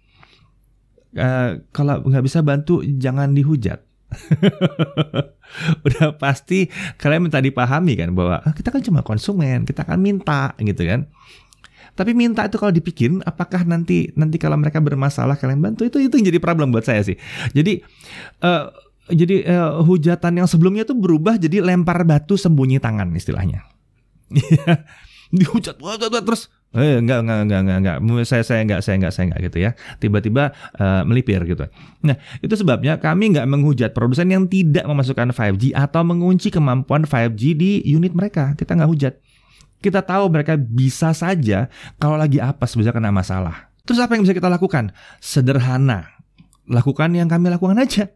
Uh, 1.12 1.60
kalau 1.74 2.00
nggak 2.06 2.24
bisa 2.24 2.40
bantu, 2.40 2.80
jangan 2.86 3.34
dihujat. 3.34 3.87
udah 5.86 6.16
pasti 6.16 6.68
kalian 6.96 7.28
minta 7.28 7.40
dipahami 7.40 7.92
kan 7.96 8.12
bahwa 8.16 8.40
ah, 8.40 8.52
kita 8.56 8.72
kan 8.72 8.80
cuma 8.80 9.00
konsumen, 9.04 9.68
kita 9.68 9.84
akan 9.84 10.00
minta 10.00 10.56
gitu 10.60 10.84
kan. 10.88 11.08
Tapi 11.98 12.14
minta 12.14 12.46
itu 12.46 12.56
kalau 12.62 12.70
dipikirin 12.70 13.26
apakah 13.26 13.66
nanti 13.66 14.14
nanti 14.14 14.38
kalau 14.38 14.54
mereka 14.54 14.78
bermasalah 14.78 15.34
kalian 15.34 15.58
bantu 15.58 15.82
itu 15.82 15.98
itu 15.98 16.14
yang 16.14 16.30
jadi 16.30 16.38
problem 16.38 16.70
buat 16.70 16.86
saya 16.86 17.02
sih. 17.02 17.18
Jadi 17.50 17.82
uh, 18.46 18.70
jadi 19.10 19.36
uh, 19.48 19.82
hujatan 19.82 20.44
yang 20.44 20.48
sebelumnya 20.48 20.86
tuh 20.86 20.94
berubah 20.94 21.40
jadi 21.40 21.64
lempar 21.64 22.06
batu 22.06 22.38
sembunyi 22.38 22.78
tangan 22.78 23.10
istilahnya. 23.18 23.66
Dihujat 25.36 25.76
terus 26.24 26.48
Eh, 26.76 27.00
enggak, 27.00 27.24
enggak, 27.24 27.38
enggak, 27.48 27.60
enggak, 27.64 27.78
enggak. 27.80 27.96
Saya, 28.28 28.44
saya 28.44 28.60
enggak, 28.60 28.80
saya 28.84 29.00
enggak, 29.00 29.12
saya 29.16 29.24
enggak 29.32 29.40
gitu 29.48 29.58
ya. 29.64 29.70
Tiba-tiba 29.96 30.52
uh, 30.76 31.00
melipir 31.08 31.40
gitu. 31.48 31.64
Nah, 32.04 32.20
itu 32.44 32.54
sebabnya 32.60 33.00
kami 33.00 33.32
enggak 33.32 33.48
menghujat 33.48 33.90
produsen 33.96 34.28
yang 34.28 34.44
tidak 34.44 34.84
memasukkan 34.84 35.32
5G 35.32 35.72
atau 35.72 36.04
mengunci 36.04 36.52
kemampuan 36.52 37.08
5G 37.08 37.42
di 37.56 37.80
unit 37.88 38.12
mereka. 38.12 38.52
Kita 38.52 38.76
enggak 38.76 38.90
hujat. 38.92 39.14
Kita 39.80 40.04
tahu 40.04 40.28
mereka 40.28 40.60
bisa 40.60 41.16
saja 41.16 41.72
kalau 41.96 42.20
lagi 42.20 42.36
apa 42.36 42.68
sebenarnya 42.68 43.00
kena 43.00 43.12
masalah. 43.16 43.72
Terus 43.88 44.04
apa 44.04 44.20
yang 44.20 44.28
bisa 44.28 44.36
kita 44.36 44.52
lakukan? 44.52 44.92
Sederhana. 45.24 46.20
Lakukan 46.68 47.16
yang 47.16 47.32
kami 47.32 47.48
lakukan 47.48 47.80
aja 47.80 48.12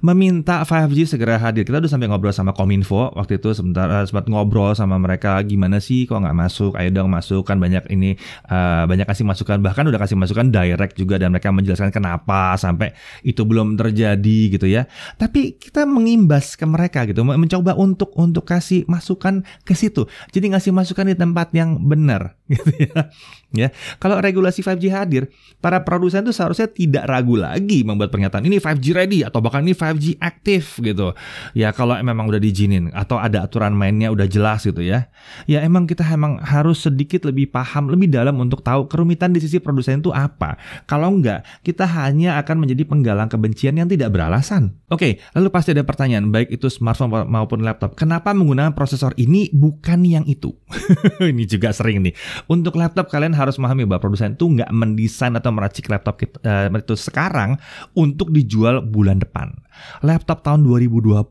meminta 0.00 0.62
5G 0.62 1.16
segera 1.16 1.38
hadir. 1.38 1.66
Kita 1.66 1.82
udah 1.82 1.90
sampai 1.90 2.08
ngobrol 2.10 2.34
sama 2.34 2.54
Kominfo 2.54 3.12
waktu 3.14 3.40
itu 3.40 3.52
sebentar 3.54 3.88
uh, 3.90 4.04
sempat 4.06 4.26
ngobrol 4.30 4.74
sama 4.74 4.96
mereka 4.96 5.40
gimana 5.42 5.82
sih 5.82 6.06
kok 6.06 6.20
nggak 6.20 6.36
masuk? 6.36 6.72
Ayo 6.78 6.92
dong 6.94 7.10
masuk 7.10 7.46
kan 7.46 7.58
banyak 7.58 7.86
ini 7.90 8.16
uh, 8.48 8.84
banyak 8.86 9.06
kasih 9.06 9.24
masukan 9.26 9.58
bahkan 9.60 9.86
udah 9.88 10.00
kasih 10.00 10.16
masukan 10.18 10.50
direct 10.50 10.94
juga 10.98 11.18
dan 11.18 11.34
mereka 11.34 11.50
menjelaskan 11.50 11.90
kenapa 11.90 12.54
sampai 12.60 12.94
itu 13.26 13.42
belum 13.42 13.74
terjadi 13.78 14.38
gitu 14.54 14.66
ya. 14.68 14.86
Tapi 15.16 15.58
kita 15.58 15.84
mengimbas 15.88 16.54
ke 16.54 16.64
mereka 16.68 17.04
gitu, 17.08 17.24
mencoba 17.24 17.74
untuk 17.74 18.14
untuk 18.18 18.46
kasih 18.46 18.84
masukan 18.86 19.42
ke 19.66 19.74
situ. 19.74 20.06
Jadi 20.30 20.54
ngasih 20.54 20.72
masukan 20.74 21.10
di 21.10 21.16
tempat 21.16 21.50
yang 21.54 21.80
benar 21.82 22.38
gitu 22.52 22.70
ya. 22.76 23.10
Ya, 23.48 23.72
kalau 23.96 24.20
regulasi 24.20 24.60
5G 24.60 24.92
hadir, 24.92 25.32
para 25.64 25.80
produsen 25.80 26.20
itu 26.20 26.36
seharusnya 26.36 26.68
tidak 26.68 27.08
ragu 27.08 27.32
lagi 27.32 27.80
membuat 27.80 28.12
pernyataan 28.12 28.44
ini 28.44 28.60
5G 28.60 28.86
ready 28.92 29.24
atau 29.24 29.40
bahkan 29.40 29.64
ini 29.64 29.72
5G 29.72 30.20
aktif 30.20 30.76
gitu. 30.84 31.16
Ya 31.56 31.72
kalau 31.72 31.96
memang 31.96 32.28
udah 32.28 32.36
diizinin 32.36 32.92
atau 32.92 33.16
ada 33.16 33.48
aturan 33.48 33.72
mainnya 33.72 34.12
udah 34.12 34.28
jelas 34.28 34.68
gitu 34.68 34.84
ya. 34.84 35.08
Ya 35.48 35.64
emang 35.64 35.88
kita 35.88 36.04
emang 36.04 36.44
harus 36.44 36.84
sedikit 36.84 37.24
lebih 37.24 37.48
paham 37.48 37.88
lebih 37.88 38.12
dalam 38.12 38.36
untuk 38.36 38.60
tahu 38.60 38.84
kerumitan 38.84 39.32
di 39.32 39.40
sisi 39.40 39.64
produsen 39.64 40.04
itu 40.04 40.12
apa. 40.12 40.60
Kalau 40.84 41.08
enggak, 41.08 41.48
kita 41.64 41.88
hanya 41.88 42.36
akan 42.44 42.68
menjadi 42.68 42.84
penggalang 42.84 43.32
kebencian 43.32 43.80
yang 43.80 43.88
tidak 43.88 44.12
beralasan. 44.12 44.76
Oke, 44.92 45.24
lalu 45.32 45.48
pasti 45.48 45.72
ada 45.72 45.88
pertanyaan 45.88 46.28
baik 46.28 46.52
itu 46.52 46.68
smartphone 46.68 47.24
maupun 47.32 47.64
laptop. 47.64 47.96
Kenapa 47.96 48.36
menggunakan 48.36 48.76
prosesor 48.76 49.16
ini 49.16 49.48
bukan 49.56 50.04
yang 50.04 50.28
itu? 50.28 50.52
ini 51.32 51.48
juga 51.48 51.72
sering 51.72 52.04
nih. 52.04 52.12
Untuk 52.44 52.76
laptop 52.76 53.08
kalian 53.08 53.37
harus 53.38 53.54
memahami 53.56 53.86
bahwa 53.86 54.02
produsen 54.02 54.34
itu 54.34 54.50
nggak 54.50 54.70
mendesain 54.74 55.32
atau 55.38 55.54
meracik 55.54 55.86
laptop 55.86 56.18
kita, 56.18 56.42
uh, 56.42 56.66
itu 56.74 56.94
sekarang 56.98 57.54
untuk 57.94 58.34
dijual 58.34 58.82
bulan 58.82 59.22
depan. 59.22 59.54
Laptop 60.02 60.42
tahun 60.42 60.66
2020 60.66 61.22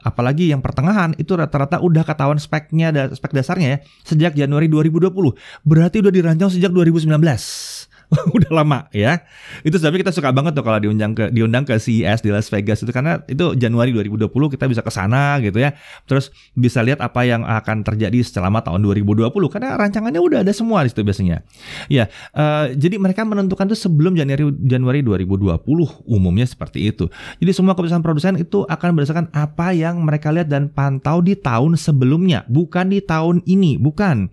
apalagi 0.00 0.48
yang 0.48 0.64
pertengahan 0.64 1.12
itu 1.20 1.36
rata-rata 1.36 1.80
udah 1.80 2.04
ketahuan 2.08 2.40
speknya 2.40 3.12
spek 3.12 3.36
dasarnya 3.36 3.68
ya 3.68 3.78
sejak 4.04 4.32
Januari 4.36 4.68
2020. 4.68 5.12
Berarti 5.64 5.96
udah 6.00 6.12
dirancang 6.12 6.50
sejak 6.52 6.72
2019. 6.72 7.10
udah 8.36 8.50
lama 8.50 8.90
ya. 8.90 9.22
Itu 9.62 9.78
sebabnya 9.78 10.08
kita 10.08 10.12
suka 10.14 10.34
banget 10.34 10.58
tuh 10.58 10.66
kalau 10.66 10.82
diundang 10.82 11.14
ke 11.14 11.30
diundang 11.30 11.62
ke 11.62 11.78
CES 11.78 12.26
di 12.26 12.30
Las 12.34 12.50
Vegas 12.50 12.82
itu 12.82 12.90
karena 12.90 13.22
itu 13.30 13.54
Januari 13.54 13.94
2020 13.94 14.30
kita 14.30 14.66
bisa 14.66 14.82
ke 14.82 14.90
sana 14.90 15.38
gitu 15.38 15.62
ya. 15.62 15.78
Terus 16.10 16.34
bisa 16.58 16.82
lihat 16.82 16.98
apa 16.98 17.22
yang 17.22 17.46
akan 17.46 17.86
terjadi 17.86 18.18
selama 18.26 18.66
tahun 18.66 18.82
2020 18.82 19.30
karena 19.30 19.78
rancangannya 19.78 20.20
udah 20.20 20.38
ada 20.42 20.50
semua 20.50 20.82
di 20.82 20.90
situ 20.90 21.06
biasanya. 21.06 21.46
Ya, 21.86 22.10
uh, 22.34 22.74
jadi 22.74 22.98
mereka 22.98 23.22
menentukan 23.22 23.70
tuh 23.70 23.78
sebelum 23.78 24.18
Januari 24.18 24.50
Januari 24.66 25.00
2020 25.06 25.62
umumnya 26.10 26.46
seperti 26.46 26.90
itu. 26.90 27.06
Jadi 27.38 27.50
semua 27.54 27.78
keputusan 27.78 28.02
produsen 28.02 28.34
itu 28.42 28.66
akan 28.66 28.88
berdasarkan 28.98 29.26
apa 29.30 29.70
yang 29.70 30.02
mereka 30.02 30.34
lihat 30.34 30.50
dan 30.50 30.66
pantau 30.66 31.22
di 31.22 31.38
tahun 31.38 31.78
sebelumnya, 31.78 32.42
bukan 32.50 32.90
di 32.90 32.98
tahun 32.98 33.46
ini, 33.46 33.78
bukan. 33.78 34.30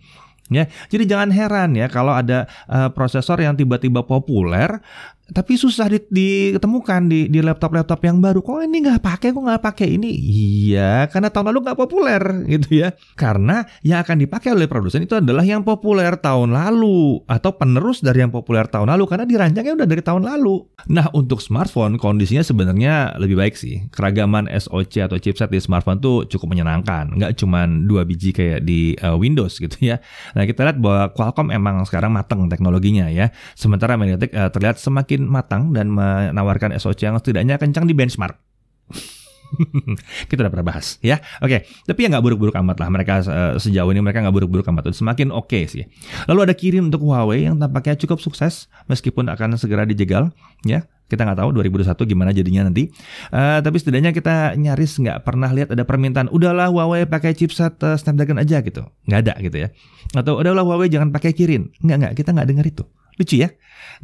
Ya, 0.47 0.71
jadi 0.87 1.03
jangan 1.03 1.29
heran 1.35 1.75
ya 1.75 1.91
kalau 1.91 2.15
ada 2.15 2.47
uh, 2.71 2.87
prosesor 2.87 3.43
yang 3.43 3.59
tiba-tiba 3.59 3.99
populer 4.07 4.79
tapi 5.27 5.59
susah 5.59 5.91
ditemukan 5.91 7.11
di 7.11 7.27
di 7.27 7.39
laptop-laptop 7.43 7.99
yang 8.07 8.23
baru. 8.23 8.39
Kok 8.39 8.63
ini 8.63 8.77
nggak 8.79 9.03
pakai? 9.03 9.35
Kok 9.35 9.43
nggak 9.43 9.63
pakai 9.63 9.87
ini? 9.99 10.11
Iya, 10.15 11.11
karena 11.11 11.27
tahun 11.27 11.51
lalu 11.51 11.59
nggak 11.67 11.79
populer 11.79 12.21
gitu 12.53 12.79
ya. 12.85 12.95
Karena 13.19 13.67
yang 13.83 13.99
akan 14.03 14.23
dipakai 14.23 14.55
oleh 14.55 14.71
produsen 14.71 15.03
itu 15.03 15.19
adalah 15.19 15.43
yang 15.43 15.67
populer 15.67 16.15
tahun 16.15 16.55
lalu 16.55 17.27
atau 17.27 17.51
penerus 17.59 17.99
dari 17.99 18.23
yang 18.23 18.31
populer 18.31 18.63
tahun 18.71 18.87
lalu 18.87 19.03
karena 19.07 19.25
dirancangnya 19.27 19.73
udah 19.75 19.87
dari 19.87 20.03
tahun 20.03 20.23
lalu. 20.23 20.63
Nah, 20.87 21.11
untuk 21.11 21.43
smartphone 21.43 21.99
kondisinya 21.99 22.43
sebenarnya 22.45 23.19
lebih 23.19 23.35
baik 23.35 23.59
sih. 23.59 23.83
Keragaman 23.91 24.47
SoC 24.47 25.03
atau 25.11 25.19
chipset 25.19 25.51
di 25.51 25.59
smartphone 25.59 25.99
tuh 25.99 26.23
cukup 26.31 26.55
menyenangkan. 26.55 27.11
Nggak 27.19 27.35
cuma 27.43 27.67
dua 27.67 28.07
biji 28.07 28.31
kayak 28.31 28.63
di 28.63 28.95
uh, 29.03 29.19
Windows 29.19 29.59
gitu 29.63 29.75
ya. 29.83 29.99
Nah, 30.37 30.47
kita 30.47 30.63
lihat 30.63 30.79
bahwa 30.79 31.11
Qualcomm 31.11 31.51
emang 31.51 31.83
sekarang 31.83 32.15
mateng 32.15 32.47
teknologinya 32.47 33.11
ya. 33.11 33.35
Sementara 33.59 33.99
MediaTek 33.99 34.31
uh, 34.31 34.49
terlihat 34.53 34.79
semakin 34.79 35.16
semakin 35.17 35.25
matang 35.25 35.63
dan 35.73 35.89
menawarkan 35.89 36.77
SOC 36.77 37.09
yang 37.09 37.17
setidaknya 37.17 37.57
kencang 37.57 37.89
di 37.89 37.97
benchmark. 37.97 38.37
kita 40.29 40.43
udah 40.43 40.51
pernah 40.51 40.67
bahas 40.75 40.99
ya. 40.99 41.23
Oke, 41.39 41.63
tapi 41.87 42.03
ya 42.03 42.11
nggak 42.11 42.19
buruk-buruk 42.19 42.55
amat 42.59 42.83
lah. 42.83 42.89
Mereka 42.91 43.13
uh, 43.25 43.53
sejauh 43.55 43.89
ini 43.95 44.03
mereka 44.03 44.19
nggak 44.19 44.35
buruk-buruk 44.35 44.67
amat. 44.69 44.91
Semakin 44.91 45.31
oke 45.31 45.49
okay 45.49 45.63
sih. 45.65 45.83
Lalu 46.27 46.51
ada 46.51 46.53
kirim 46.53 46.91
untuk 46.91 47.01
Huawei 47.07 47.47
yang 47.47 47.55
tampaknya 47.55 47.95
cukup 47.95 48.19
sukses 48.19 48.67
meskipun 48.91 49.31
akan 49.31 49.55
segera 49.55 49.87
dijegal 49.87 50.29
ya. 50.67 50.85
Kita 51.07 51.23
nggak 51.23 51.39
tahu 51.39 51.63
2021 51.63 51.95
gimana 52.03 52.35
jadinya 52.35 52.67
nanti. 52.67 52.91
Uh, 53.31 53.63
tapi 53.63 53.79
setidaknya 53.79 54.11
kita 54.11 54.59
nyaris 54.59 54.99
nggak 54.99 55.23
pernah 55.23 55.47
lihat 55.55 55.71
ada 55.71 55.87
permintaan 55.87 56.27
udahlah 56.27 56.67
Huawei 56.67 57.07
pakai 57.07 57.31
chipset 57.31 57.79
uh, 57.87 57.95
Snapdragon 57.95 58.43
aja 58.43 58.59
gitu. 58.59 58.83
Nggak 59.07 59.19
ada 59.23 59.33
gitu 59.39 59.57
ya. 59.63 59.71
Atau 60.11 60.43
udahlah 60.43 60.67
Huawei 60.67 60.91
jangan 60.91 61.15
pakai 61.15 61.31
Kirin. 61.31 61.71
Nggak 61.79 61.97
nggak 62.03 62.13
kita 62.19 62.35
nggak 62.35 62.47
dengar 62.51 62.67
itu. 62.67 62.83
Lucu 63.17 63.41
ya. 63.41 63.49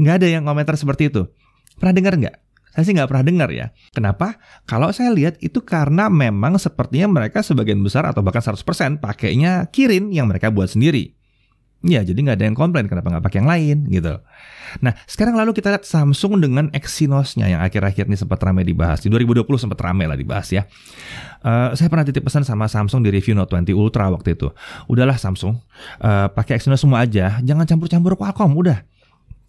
Nggak 0.01 0.15
ada 0.21 0.27
yang 0.27 0.43
komentar 0.43 0.75
seperti 0.75 1.13
itu. 1.13 1.29
Pernah 1.77 1.93
dengar 1.93 2.13
nggak? 2.17 2.35
Saya 2.73 2.83
sih 2.89 2.93
nggak 2.97 3.09
pernah 3.09 3.25
dengar 3.25 3.49
ya. 3.53 3.69
Kenapa? 3.93 4.41
Kalau 4.65 4.89
saya 4.89 5.13
lihat 5.13 5.37
itu 5.45 5.61
karena 5.61 6.09
memang 6.09 6.57
sepertinya 6.57 7.05
mereka 7.05 7.45
sebagian 7.45 7.77
besar 7.85 8.09
atau 8.09 8.25
bahkan 8.25 8.41
100% 8.41 8.97
pakainya 8.97 9.69
Kirin 9.69 10.09
yang 10.09 10.25
mereka 10.25 10.49
buat 10.49 10.73
sendiri. 10.73 11.13
Ya, 11.83 11.99
jadi 11.99 12.15
nggak 12.15 12.39
ada 12.39 12.45
yang 12.47 12.55
komplain 12.55 12.87
kenapa 12.87 13.11
nggak 13.11 13.27
pakai 13.27 13.37
yang 13.43 13.49
lain 13.51 13.77
gitu. 13.91 14.15
Nah, 14.79 14.95
sekarang 15.03 15.35
lalu 15.35 15.51
kita 15.51 15.67
lihat 15.67 15.83
Samsung 15.83 16.39
dengan 16.39 16.71
Exynos-nya 16.71 17.51
yang 17.51 17.59
akhir-akhir 17.59 18.07
ini 18.07 18.15
sempat 18.15 18.39
ramai 18.39 18.63
dibahas. 18.63 19.03
Di 19.03 19.11
2020 19.11 19.43
sempat 19.59 19.83
ramai 19.83 20.07
lah 20.07 20.15
dibahas 20.15 20.47
ya. 20.47 20.63
Uh, 21.43 21.75
saya 21.75 21.91
pernah 21.91 22.07
titip 22.07 22.23
pesan 22.23 22.47
sama 22.47 22.71
Samsung 22.71 23.03
di 23.03 23.11
review 23.11 23.35
Note 23.35 23.51
20 23.51 23.75
Ultra 23.75 24.07
waktu 24.15 24.39
itu. 24.39 24.47
Udahlah 24.87 25.19
Samsung, 25.19 25.59
uh, 25.99 26.31
pakai 26.31 26.55
Exynos 26.55 26.79
semua 26.79 27.03
aja, 27.03 27.43
jangan 27.43 27.67
campur-campur 27.67 28.15
Qualcomm, 28.15 28.55
udah. 28.55 28.87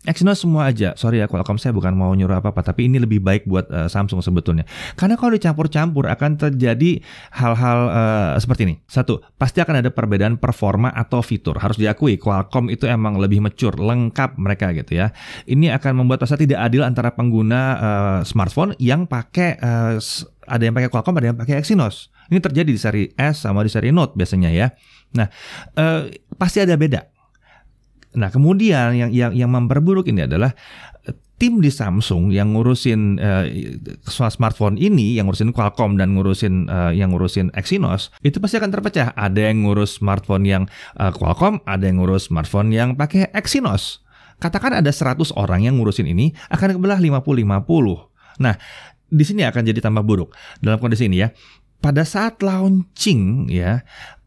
Exynos 0.04 0.44
semua 0.44 0.68
aja. 0.68 0.92
Sorry 1.00 1.24
ya 1.24 1.26
Qualcomm 1.26 1.56
saya 1.56 1.72
bukan 1.72 1.96
mau 1.96 2.12
nyuruh 2.12 2.36
apa-apa, 2.36 2.60
tapi 2.60 2.92
ini 2.92 3.00
lebih 3.00 3.24
baik 3.24 3.48
buat 3.48 3.64
uh, 3.72 3.88
Samsung 3.88 4.20
sebetulnya. 4.20 4.68
Karena 5.00 5.16
kalau 5.16 5.32
dicampur-campur 5.32 6.12
akan 6.12 6.36
terjadi 6.36 7.00
hal-hal 7.32 7.78
uh, 7.88 8.36
seperti 8.36 8.68
ini. 8.68 8.74
Satu, 8.84 9.24
pasti 9.40 9.64
akan 9.64 9.80
ada 9.80 9.88
perbedaan 9.88 10.36
performa 10.36 10.92
atau 10.92 11.24
fitur. 11.24 11.56
Harus 11.56 11.80
diakui 11.80 12.20
Qualcomm 12.20 12.68
itu 12.68 12.84
emang 12.84 13.16
lebih 13.16 13.40
mature, 13.40 13.80
lengkap 13.80 14.36
mereka 14.36 14.76
gitu 14.76 15.00
ya. 15.00 15.08
Ini 15.48 15.72
akan 15.80 16.04
membuat 16.04 16.28
rasa 16.28 16.36
tidak 16.36 16.60
adil 16.60 16.84
antara 16.84 17.16
pengguna 17.16 17.60
uh, 17.80 18.18
smartphone 18.28 18.76
yang 18.76 19.08
pakai 19.08 19.56
uh, 19.56 19.96
ada 20.44 20.62
yang 20.68 20.76
pakai 20.76 20.92
Qualcomm, 20.92 21.16
ada 21.16 21.32
yang 21.32 21.38
pakai 21.40 21.64
Exynos. 21.64 22.12
Ini 22.28 22.44
terjadi 22.44 22.68
di 22.68 22.80
seri 22.80 23.04
S 23.16 23.48
sama 23.48 23.64
di 23.64 23.72
seri 23.72 23.88
Note 23.88 24.12
biasanya 24.20 24.52
ya. 24.52 24.68
Nah, 25.16 25.32
uh, 25.80 26.12
pasti 26.36 26.60
ada 26.60 26.76
beda 26.76 27.13
Nah, 28.14 28.31
kemudian 28.31 28.94
yang 28.94 29.11
yang 29.11 29.33
yang 29.35 29.50
memperburuk 29.50 30.07
ini 30.07 30.27
adalah 30.27 30.55
eh, 31.07 31.14
tim 31.38 31.59
di 31.59 31.68
Samsung 31.68 32.31
yang 32.31 32.55
ngurusin 32.55 33.18
uh, 33.18 33.44
smartphone 34.07 34.79
ini, 34.79 35.18
yang 35.18 35.27
ngurusin 35.27 35.50
Qualcomm 35.50 35.98
dan 35.98 36.14
ngurusin 36.14 36.70
uh, 36.70 36.94
yang 36.94 37.11
ngurusin 37.11 37.50
Exynos, 37.59 38.14
itu 38.22 38.38
pasti 38.38 38.57
akan 38.62 38.70
terpecah. 38.70 39.12
Ada 39.18 39.50
yang 39.50 39.66
ngurus 39.66 39.98
smartphone 39.98 40.46
yang 40.46 40.64
uh, 40.96 41.11
Qualcomm, 41.11 41.59
ada 41.66 41.85
yang 41.90 41.98
ngurus 41.98 42.31
smartphone 42.31 42.70
yang 42.70 42.94
pakai 42.94 43.35
Exynos. 43.35 44.07
Katakan 44.38 44.79
ada 44.79 44.90
100 44.90 45.35
orang 45.35 45.66
yang 45.66 45.79
ngurusin 45.79 46.11
ini, 46.11 46.35
akan 46.50 46.79
kebelah 46.79 46.98
50-50. 46.98 48.42
Nah, 48.42 48.55
di 49.14 49.24
sini 49.27 49.46
akan 49.46 49.62
jadi 49.62 49.79
tambah 49.79 50.03
buruk. 50.03 50.35
Dalam 50.59 50.83
kondisi 50.83 51.07
ini 51.07 51.22
ya, 51.22 51.31
pada 51.79 52.03
saat 52.03 52.42
launching 52.42 53.46
ya, 53.53 53.85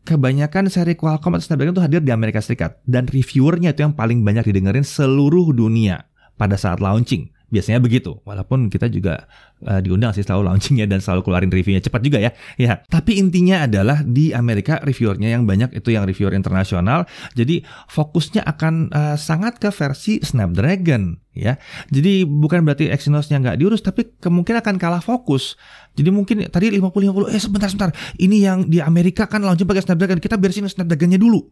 kebanyakan 0.07 0.71
seri 0.71 0.95
Qualcomm 0.95 1.35
atau 1.35 1.51
Snapdragon 1.51 1.75
itu 1.75 1.83
hadir 1.83 1.99
di 1.99 2.15
Amerika 2.15 2.39
Serikat 2.39 2.79
dan 2.87 3.03
reviewernya 3.03 3.75
itu 3.75 3.83
yang 3.83 3.91
paling 3.91 4.23
banyak 4.23 4.47
didengerin 4.47 4.87
seluruh 4.87 5.51
dunia 5.51 6.07
pada 6.39 6.55
saat 6.55 6.79
launching. 6.79 7.27
Biasanya 7.47 7.79
begitu, 7.79 8.19
walaupun 8.27 8.67
kita 8.67 8.91
juga 8.91 9.23
uh, 9.63 9.79
diundang 9.79 10.11
sih 10.11 10.19
selalu 10.19 10.51
launchingnya 10.51 10.83
dan 10.83 10.99
selalu 10.99 11.23
keluarin 11.23 11.47
reviewnya 11.47 11.79
cepat 11.79 12.03
juga 12.03 12.19
ya. 12.19 12.35
Ya, 12.59 12.83
tapi 12.91 13.15
intinya 13.15 13.63
adalah 13.63 14.03
di 14.03 14.35
Amerika 14.35 14.83
reviewernya 14.83 15.31
yang 15.31 15.47
banyak 15.47 15.71
itu 15.71 15.95
yang 15.95 16.03
reviewer 16.03 16.35
internasional. 16.35 17.07
Jadi 17.39 17.63
fokusnya 17.87 18.43
akan 18.43 18.91
uh, 18.91 19.15
sangat 19.15 19.63
ke 19.63 19.71
versi 19.71 20.19
Snapdragon 20.19 21.23
ya. 21.31 21.55
Jadi 21.87 22.27
bukan 22.27 22.67
berarti 22.67 22.91
Exynosnya 22.91 23.39
nggak 23.39 23.63
diurus, 23.63 23.79
tapi 23.79 24.11
kemungkinan 24.19 24.59
akan 24.59 24.75
kalah 24.75 24.99
fokus. 24.99 25.55
Jadi 25.95 26.09
mungkin 26.11 26.43
tadi 26.51 26.67
50-50, 26.75 27.31
eh 27.31 27.39
sebentar 27.39 27.69
sebentar, 27.71 27.89
ini 28.19 28.43
yang 28.43 28.67
di 28.67 28.83
Amerika 28.83 29.23
kan 29.23 29.39
launching 29.39 29.65
pakai 29.65 29.87
Snapdragon, 29.87 30.19
kita 30.19 30.35
beresin 30.35 30.67
Snapdragonnya 30.67 31.15
dulu. 31.15 31.47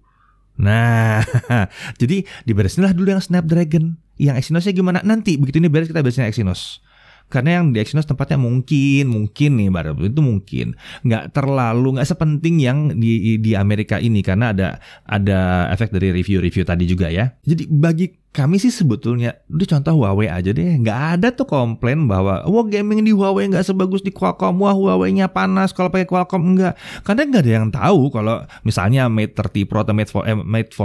Nah, 0.60 1.23
jadi 2.01 2.23
diberesinlah 2.47 2.91
dulu 2.91 3.15
yang 3.15 3.23
Snapdragon. 3.23 3.95
Yang 4.15 4.36
Exynosnya 4.45 4.73
gimana? 4.73 4.99
Nanti 5.04 5.36
begitu 5.36 5.60
ini 5.60 5.67
beres 5.67 5.91
kita 5.91 5.99
beresin 5.99 6.28
Exynos. 6.28 6.84
Karena 7.25 7.58
yang 7.58 7.73
di 7.73 7.82
Exynos 7.82 8.06
tempatnya 8.06 8.38
mungkin, 8.38 9.10
mungkin 9.10 9.58
nih 9.58 9.73
baru 9.73 9.97
itu 9.97 10.21
mungkin 10.21 10.78
nggak 11.01 11.34
terlalu 11.34 11.97
nggak 11.97 12.06
sepenting 12.06 12.62
yang 12.62 12.93
di 12.93 13.41
di 13.41 13.58
Amerika 13.58 13.97
ini 13.97 14.21
karena 14.21 14.54
ada 14.54 14.78
ada 15.10 15.65
efek 15.73 15.89
dari 15.89 16.13
review-review 16.13 16.62
tadi 16.62 16.86
juga 16.86 17.10
ya. 17.10 17.34
Jadi 17.41 17.65
bagi 17.65 18.13
kami 18.36 18.60
sih 18.60 18.67
sebetulnya, 18.67 19.32
udah 19.47 19.67
contoh 19.73 19.93
Huawei 19.95 20.28
aja 20.28 20.51
deh, 20.51 20.75
nggak 20.84 20.99
ada 21.17 21.28
tuh 21.32 21.47
komplain 21.47 22.04
bahwa 22.04 22.43
wah 22.43 22.65
gaming 22.67 23.01
di 23.08 23.15
Huawei 23.15 23.47
nggak 23.47 23.63
sebagus 23.63 24.04
di 24.04 24.12
Qualcomm, 24.12 24.60
wah 24.60 24.75
Huawei-nya 24.75 25.32
panas 25.32 25.71
kalau 25.71 25.88
pakai 25.88 26.06
Qualcomm 26.06 26.43
enggak. 26.54 26.75
Karena 27.08 27.25
nggak 27.25 27.41
ada 27.47 27.51
yang 27.63 27.67
tahu 27.71 28.12
kalau 28.12 28.43
misalnya 28.67 29.08
Mate 29.08 29.39
30 29.39 29.65
Pro 29.71 29.88
atau 29.88 29.95
Mate, 29.95 30.12
4, 30.12 30.30
eh, 30.30 30.36
Mate 30.36 30.69
40 30.75 30.78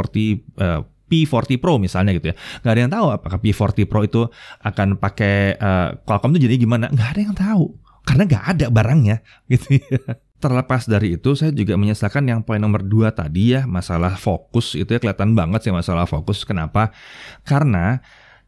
uh, 0.62 0.80
P40 1.10 1.58
Pro 1.58 1.82
misalnya 1.82 2.14
gitu 2.14 2.30
ya. 2.30 2.34
Nggak 2.62 2.72
ada 2.72 2.80
yang 2.80 2.92
tahu 2.94 3.06
apakah 3.10 3.38
P40 3.42 3.90
Pro 3.90 4.00
itu 4.06 4.22
akan 4.62 4.96
pakai 4.96 5.58
uh, 5.58 5.88
Qualcomm 6.06 6.38
itu 6.38 6.46
jadi 6.46 6.56
gimana. 6.62 6.86
Nggak 6.88 7.10
ada 7.10 7.20
yang 7.20 7.34
tahu. 7.34 7.64
Karena 8.06 8.22
nggak 8.30 8.44
ada 8.56 8.66
barangnya 8.70 9.16
gitu 9.52 9.82
ya. 9.82 10.16
Terlepas 10.40 10.88
dari 10.88 11.20
itu, 11.20 11.36
saya 11.36 11.52
juga 11.52 11.76
menyesalkan 11.76 12.24
yang 12.24 12.40
poin 12.40 12.56
nomor 12.56 12.80
dua 12.80 13.12
tadi 13.12 13.52
ya, 13.52 13.68
masalah 13.68 14.16
fokus 14.16 14.72
itu 14.72 14.88
ya 14.88 14.96
kelihatan 14.96 15.36
banget 15.36 15.68
sih 15.68 15.72
masalah 15.74 16.08
fokus. 16.08 16.48
Kenapa? 16.48 16.96
Karena 17.44 18.00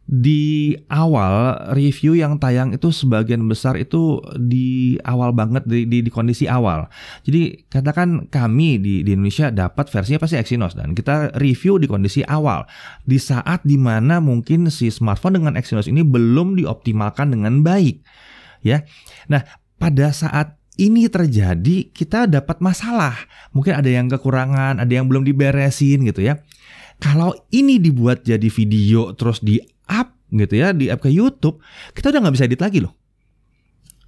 di 0.02 0.74
awal 0.90 1.54
review 1.78 2.18
yang 2.18 2.36
tayang 2.42 2.74
itu 2.74 2.90
sebagian 2.90 3.46
besar 3.46 3.78
itu 3.78 4.18
di 4.34 4.98
awal 5.06 5.30
banget 5.30 5.62
di, 5.62 5.86
di, 5.86 6.02
di 6.02 6.10
kondisi 6.10 6.50
awal. 6.50 6.90
Jadi 7.22 7.70
katakan 7.70 8.26
kami 8.26 8.82
di, 8.82 9.06
di 9.06 9.10
Indonesia 9.14 9.54
dapat 9.54 9.86
versinya 9.88 10.18
pasti 10.18 10.36
Exynos 10.36 10.74
dan 10.74 10.92
kita 10.98 11.38
review 11.38 11.78
di 11.78 11.86
kondisi 11.86 12.26
awal 12.26 12.66
di 13.06 13.16
saat 13.16 13.62
di 13.62 13.78
mana 13.78 14.18
mungkin 14.18 14.68
si 14.74 14.90
smartphone 14.90 15.38
dengan 15.38 15.54
Exynos 15.54 15.86
ini 15.86 16.02
belum 16.02 16.58
dioptimalkan 16.58 17.32
dengan 17.32 17.62
baik, 17.62 18.02
ya. 18.66 18.82
Nah 19.30 19.46
pada 19.78 20.10
saat 20.10 20.58
ini 20.80 21.06
terjadi 21.06 21.92
kita 21.94 22.26
dapat 22.26 22.58
masalah, 22.58 23.14
mungkin 23.54 23.76
ada 23.76 23.86
yang 23.86 24.10
kekurangan, 24.10 24.80
ada 24.82 24.92
yang 24.92 25.06
belum 25.06 25.22
diberesin 25.22 26.02
gitu 26.08 26.26
ya. 26.26 26.42
Kalau 27.02 27.34
ini 27.50 27.82
dibuat 27.82 28.22
jadi 28.22 28.46
video 28.46 29.10
terus 29.18 29.42
di 29.42 29.58
up 29.90 30.14
gitu 30.30 30.54
ya 30.54 30.70
di 30.70 30.86
up 30.86 31.02
ke 31.02 31.10
YouTube 31.10 31.58
kita 31.98 32.14
udah 32.14 32.22
nggak 32.22 32.34
bisa 32.38 32.46
edit 32.46 32.62
lagi 32.62 32.78
loh. 32.78 32.94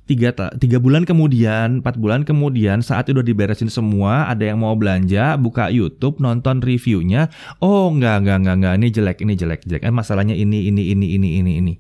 Tiga 0.05 0.37
tiga 0.61 0.79
bulan 0.79 1.09
kemudian 1.09 1.81
empat 1.81 1.97
bulan 1.97 2.29
kemudian 2.29 2.85
saat 2.85 3.09
udah 3.09 3.25
diberesin 3.25 3.73
semua 3.73 4.29
ada 4.29 4.45
yang 4.45 4.61
mau 4.61 4.77
belanja 4.77 5.35
buka 5.41 5.73
YouTube 5.73 6.21
nonton 6.21 6.61
reviewnya 6.61 7.33
oh 7.65 7.89
nggak 7.89 8.21
nggak 8.21 8.39
nggak 8.45 8.57
nggak 8.61 8.75
ini 8.79 8.89
jelek 8.93 9.19
ini 9.25 9.33
jelek 9.35 9.61
jelek. 9.65 9.83
Kan 9.89 9.97
masalahnya 9.97 10.37
ini 10.37 10.69
ini 10.69 10.93
ini 10.93 11.17
ini 11.17 11.29
ini 11.41 11.53
ini. 11.59 11.75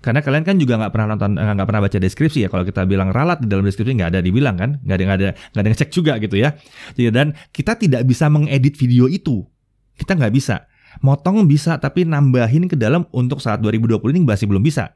Karena 0.00 0.24
kalian 0.24 0.42
kan 0.48 0.56
juga 0.56 0.80
nggak 0.80 0.90
pernah 0.96 1.14
nonton 1.14 1.36
nggak 1.36 1.68
pernah 1.68 1.82
baca 1.84 1.98
deskripsi 2.00 2.38
ya. 2.42 2.48
Kalau 2.48 2.64
kita 2.64 2.88
bilang 2.88 3.12
ralat 3.12 3.44
di 3.44 3.52
dalam 3.52 3.68
deskripsi 3.68 4.00
nggak 4.00 4.16
ada 4.16 4.20
dibilang 4.24 4.56
kan? 4.56 4.80
Nggak 4.82 4.96
ada 4.96 5.04
nggak 5.04 5.18
ada 5.20 5.30
nggak 5.36 5.62
ada 5.62 5.68
ngecek 5.76 5.90
juga 5.92 6.12
gitu 6.18 6.36
ya. 6.40 6.56
Dan 6.96 7.36
kita 7.52 7.76
tidak 7.76 8.08
bisa 8.08 8.32
mengedit 8.32 8.80
video 8.80 9.12
itu 9.12 9.44
kita 9.96 10.16
nggak 10.16 10.34
bisa 10.34 10.68
Motong 11.00 11.48
bisa 11.48 11.80
tapi 11.80 12.04
nambahin 12.04 12.68
ke 12.68 12.76
dalam 12.76 13.08
untuk 13.16 13.40
saat 13.40 13.64
2020 13.64 14.12
ini 14.12 14.20
masih 14.28 14.44
belum 14.44 14.60
bisa. 14.60 14.92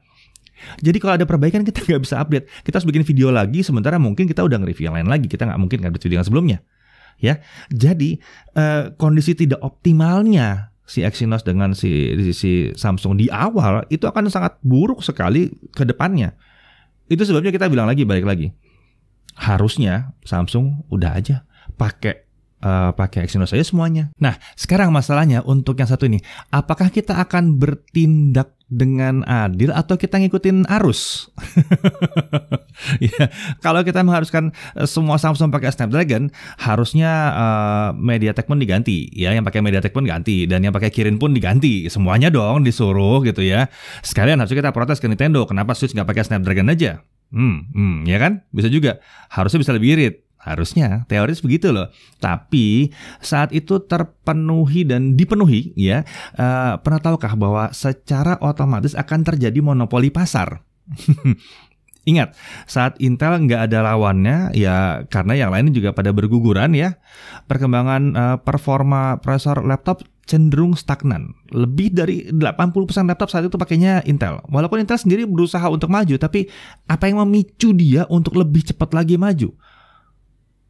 Jadi 0.81 0.97
kalau 1.01 1.17
ada 1.17 1.25
perbaikan 1.25 1.65
kita 1.65 1.81
nggak 1.87 2.01
bisa 2.05 2.21
update. 2.21 2.45
Kita 2.61 2.77
harus 2.77 2.85
bikin 2.85 3.01
video 3.01 3.33
lagi 3.33 3.65
sementara 3.65 3.97
mungkin 3.97 4.29
kita 4.29 4.45
udah 4.45 4.61
nge-review 4.61 4.93
yang 4.93 4.95
lain 5.01 5.09
lagi. 5.09 5.25
Kita 5.25 5.49
nggak 5.49 5.57
mungkin 5.57 5.81
update 5.89 6.03
video 6.05 6.17
yang 6.21 6.27
sebelumnya. 6.27 6.59
Ya, 7.17 7.41
jadi 7.73 8.21
uh, 8.53 8.93
kondisi 8.93 9.33
tidak 9.33 9.57
optimalnya 9.65 10.69
si 10.85 11.01
Exynos 11.01 11.41
dengan 11.41 11.73
si, 11.73 12.13
si 12.29 12.69
Samsung 12.77 13.17
di 13.17 13.25
awal 13.33 13.89
itu 13.89 14.05
akan 14.05 14.29
sangat 14.29 14.61
buruk 14.61 15.01
sekali 15.01 15.49
ke 15.73 15.81
depannya. 15.81 16.37
Itu 17.09 17.25
sebabnya 17.25 17.49
kita 17.49 17.73
bilang 17.73 17.89
lagi 17.89 18.05
balik 18.05 18.21
lagi. 18.21 18.53
Harusnya 19.33 20.13
Samsung 20.21 20.85
udah 20.93 21.17
aja 21.17 21.41
pakai 21.73 22.26
uh, 22.61 22.91
pakai 22.93 23.25
Exynos 23.25 23.53
saja 23.53 23.63
semuanya. 23.65 24.09
Nah, 24.17 24.37
sekarang 24.57 24.89
masalahnya 24.89 25.45
untuk 25.45 25.77
yang 25.77 25.89
satu 25.89 26.09
ini, 26.09 26.21
apakah 26.49 26.89
kita 26.89 27.17
akan 27.17 27.57
bertindak 27.57 28.57
dengan 28.67 29.23
adil 29.23 29.71
atau 29.71 29.95
kita 29.95 30.19
ngikutin 30.19 30.67
arus? 30.79 31.31
ya, 33.07 33.31
kalau 33.63 33.81
kita 33.87 34.03
mengharuskan 34.03 34.51
eh, 34.75 34.87
semua 34.89 35.15
Samsung 35.15 35.53
pakai 35.53 35.71
Snapdragon, 35.71 36.33
harusnya 36.59 37.11
uh, 37.31 37.89
MediaTek 37.95 38.49
pun 38.49 38.59
diganti, 38.59 39.07
ya, 39.15 39.31
yang 39.31 39.47
pakai 39.47 39.63
MediaTek 39.63 39.95
pun 39.95 40.03
ganti 40.03 40.43
dan 40.49 40.65
yang 40.65 40.75
pakai 40.75 40.91
Kirin 40.91 41.15
pun 41.15 41.31
diganti, 41.31 41.87
semuanya 41.87 42.27
dong 42.27 42.67
disuruh 42.67 43.23
gitu 43.23 43.39
ya. 43.39 43.71
Sekalian 44.03 44.43
harusnya 44.43 44.67
kita 44.67 44.71
protes 44.75 44.99
ke 44.99 45.07
Nintendo, 45.07 45.47
kenapa 45.47 45.71
Switch 45.77 45.95
nggak 45.95 46.07
pakai 46.09 46.23
Snapdragon 46.27 46.67
aja? 46.67 46.99
Hmm, 47.27 47.67
hmm, 47.75 48.07
ya 48.07 48.17
kan? 48.23 48.47
Bisa 48.55 48.71
juga. 48.71 49.03
Harusnya 49.27 49.59
bisa 49.59 49.75
lebih 49.75 49.99
irit. 49.99 50.26
Harusnya 50.47 51.03
teoris 51.11 51.43
begitu 51.43 51.75
loh. 51.75 51.91
Tapi 52.23 52.89
saat 53.19 53.51
itu 53.51 53.83
terpenuhi 53.83 54.87
dan 54.87 55.19
dipenuhi 55.19 55.75
ya, 55.75 56.07
uh, 56.39 56.79
pernah 56.79 57.03
tahukah 57.03 57.33
bahwa 57.35 57.63
secara 57.75 58.39
otomatis 58.39 58.95
akan 58.95 59.27
terjadi 59.27 59.59
monopoli 59.59 60.07
pasar? 60.07 60.63
Ingat, 62.07 62.39
saat 62.63 62.95
Intel 63.03 63.35
nggak 63.43 63.67
ada 63.67 63.83
lawannya, 63.83 64.55
ya 64.55 65.03
karena 65.11 65.35
yang 65.35 65.51
lain 65.51 65.75
juga 65.75 65.91
pada 65.91 66.15
berguguran 66.15 66.71
ya, 66.71 66.95
perkembangan 67.51 68.03
uh, 68.15 68.37
performa 68.39 69.19
prosesor 69.19 69.67
laptop 69.67 70.07
cenderung 70.23 70.79
stagnan. 70.79 71.35
Lebih 71.51 71.91
dari 71.91 72.31
80% 72.31 73.11
laptop 73.11 73.27
saat 73.27 73.43
itu 73.51 73.59
pakainya 73.59 73.99
Intel. 74.07 74.39
Walaupun 74.47 74.83
Intel 74.83 74.95
sendiri 74.95 75.27
berusaha 75.27 75.67
untuk 75.67 75.91
maju, 75.91 76.15
tapi 76.15 76.47
apa 76.87 77.11
yang 77.11 77.19
memicu 77.27 77.75
dia 77.75 78.07
untuk 78.07 78.39
lebih 78.39 78.71
cepat 78.71 78.95
lagi 78.95 79.19
maju? 79.19 79.51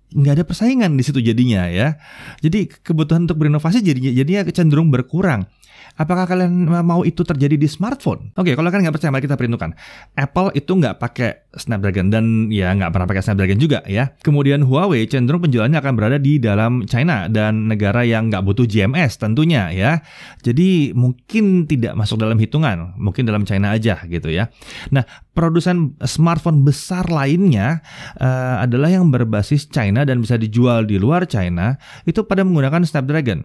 Nggak 0.07 0.33
ada 0.39 0.45
persaingan 0.47 0.95
di 0.95 1.03
situ 1.03 1.19
jadinya 1.19 1.67
ya. 1.67 1.99
Jadi 2.39 2.71
kebutuhan 2.71 3.27
untuk 3.27 3.43
berinovasi 3.43 3.83
jadinya 3.83 4.11
jadinya 4.15 4.41
cenderung 4.51 4.87
berkurang. 4.87 5.49
Apakah 5.97 6.29
kalian 6.29 6.69
mau 6.85 7.01
itu 7.01 7.25
terjadi 7.25 7.57
di 7.57 7.65
smartphone? 7.65 8.29
Oke, 8.37 8.53
okay, 8.53 8.53
kalau 8.53 8.69
kalian 8.69 8.85
nggak 8.85 8.95
percaya, 9.01 9.09
mari 9.09 9.25
kita 9.25 9.33
perintahkan. 9.33 9.73
Apple 10.13 10.53
itu 10.53 10.71
nggak 10.77 11.01
pakai 11.01 11.49
Snapdragon 11.57 12.13
dan 12.13 12.53
ya 12.53 12.69
nggak 12.77 12.93
pernah 12.93 13.07
pakai 13.09 13.25
Snapdragon 13.25 13.57
juga 13.57 13.81
ya. 13.89 14.13
Kemudian 14.21 14.61
Huawei 14.61 15.09
cenderung 15.09 15.41
penjualannya 15.41 15.81
akan 15.81 15.93
berada 15.97 16.17
di 16.21 16.37
dalam 16.37 16.85
China 16.85 17.25
dan 17.25 17.65
negara 17.65 18.05
yang 18.05 18.29
nggak 18.29 18.45
butuh 18.45 18.69
GMS 18.69 19.17
tentunya 19.17 19.73
ya. 19.73 20.05
Jadi 20.45 20.93
mungkin 20.93 21.65
tidak 21.65 21.97
masuk 21.97 22.21
dalam 22.21 22.37
hitungan, 22.37 22.93
mungkin 23.01 23.25
dalam 23.25 23.49
China 23.49 23.73
aja 23.73 23.97
gitu 24.05 24.29
ya. 24.29 24.53
Nah, 24.93 25.01
produsen 25.33 25.97
smartphone 26.05 26.61
besar 26.61 27.09
lainnya 27.09 27.81
uh, 28.21 28.61
adalah 28.61 28.93
yang 28.93 29.09
berbasis 29.09 29.65
China 29.73 30.05
dan 30.05 30.21
bisa 30.21 30.37
dijual 30.37 30.85
di 30.85 31.01
luar 31.01 31.25
China 31.25 31.73
itu 32.05 32.21
pada 32.21 32.45
menggunakan 32.45 32.85
Snapdragon. 32.85 33.41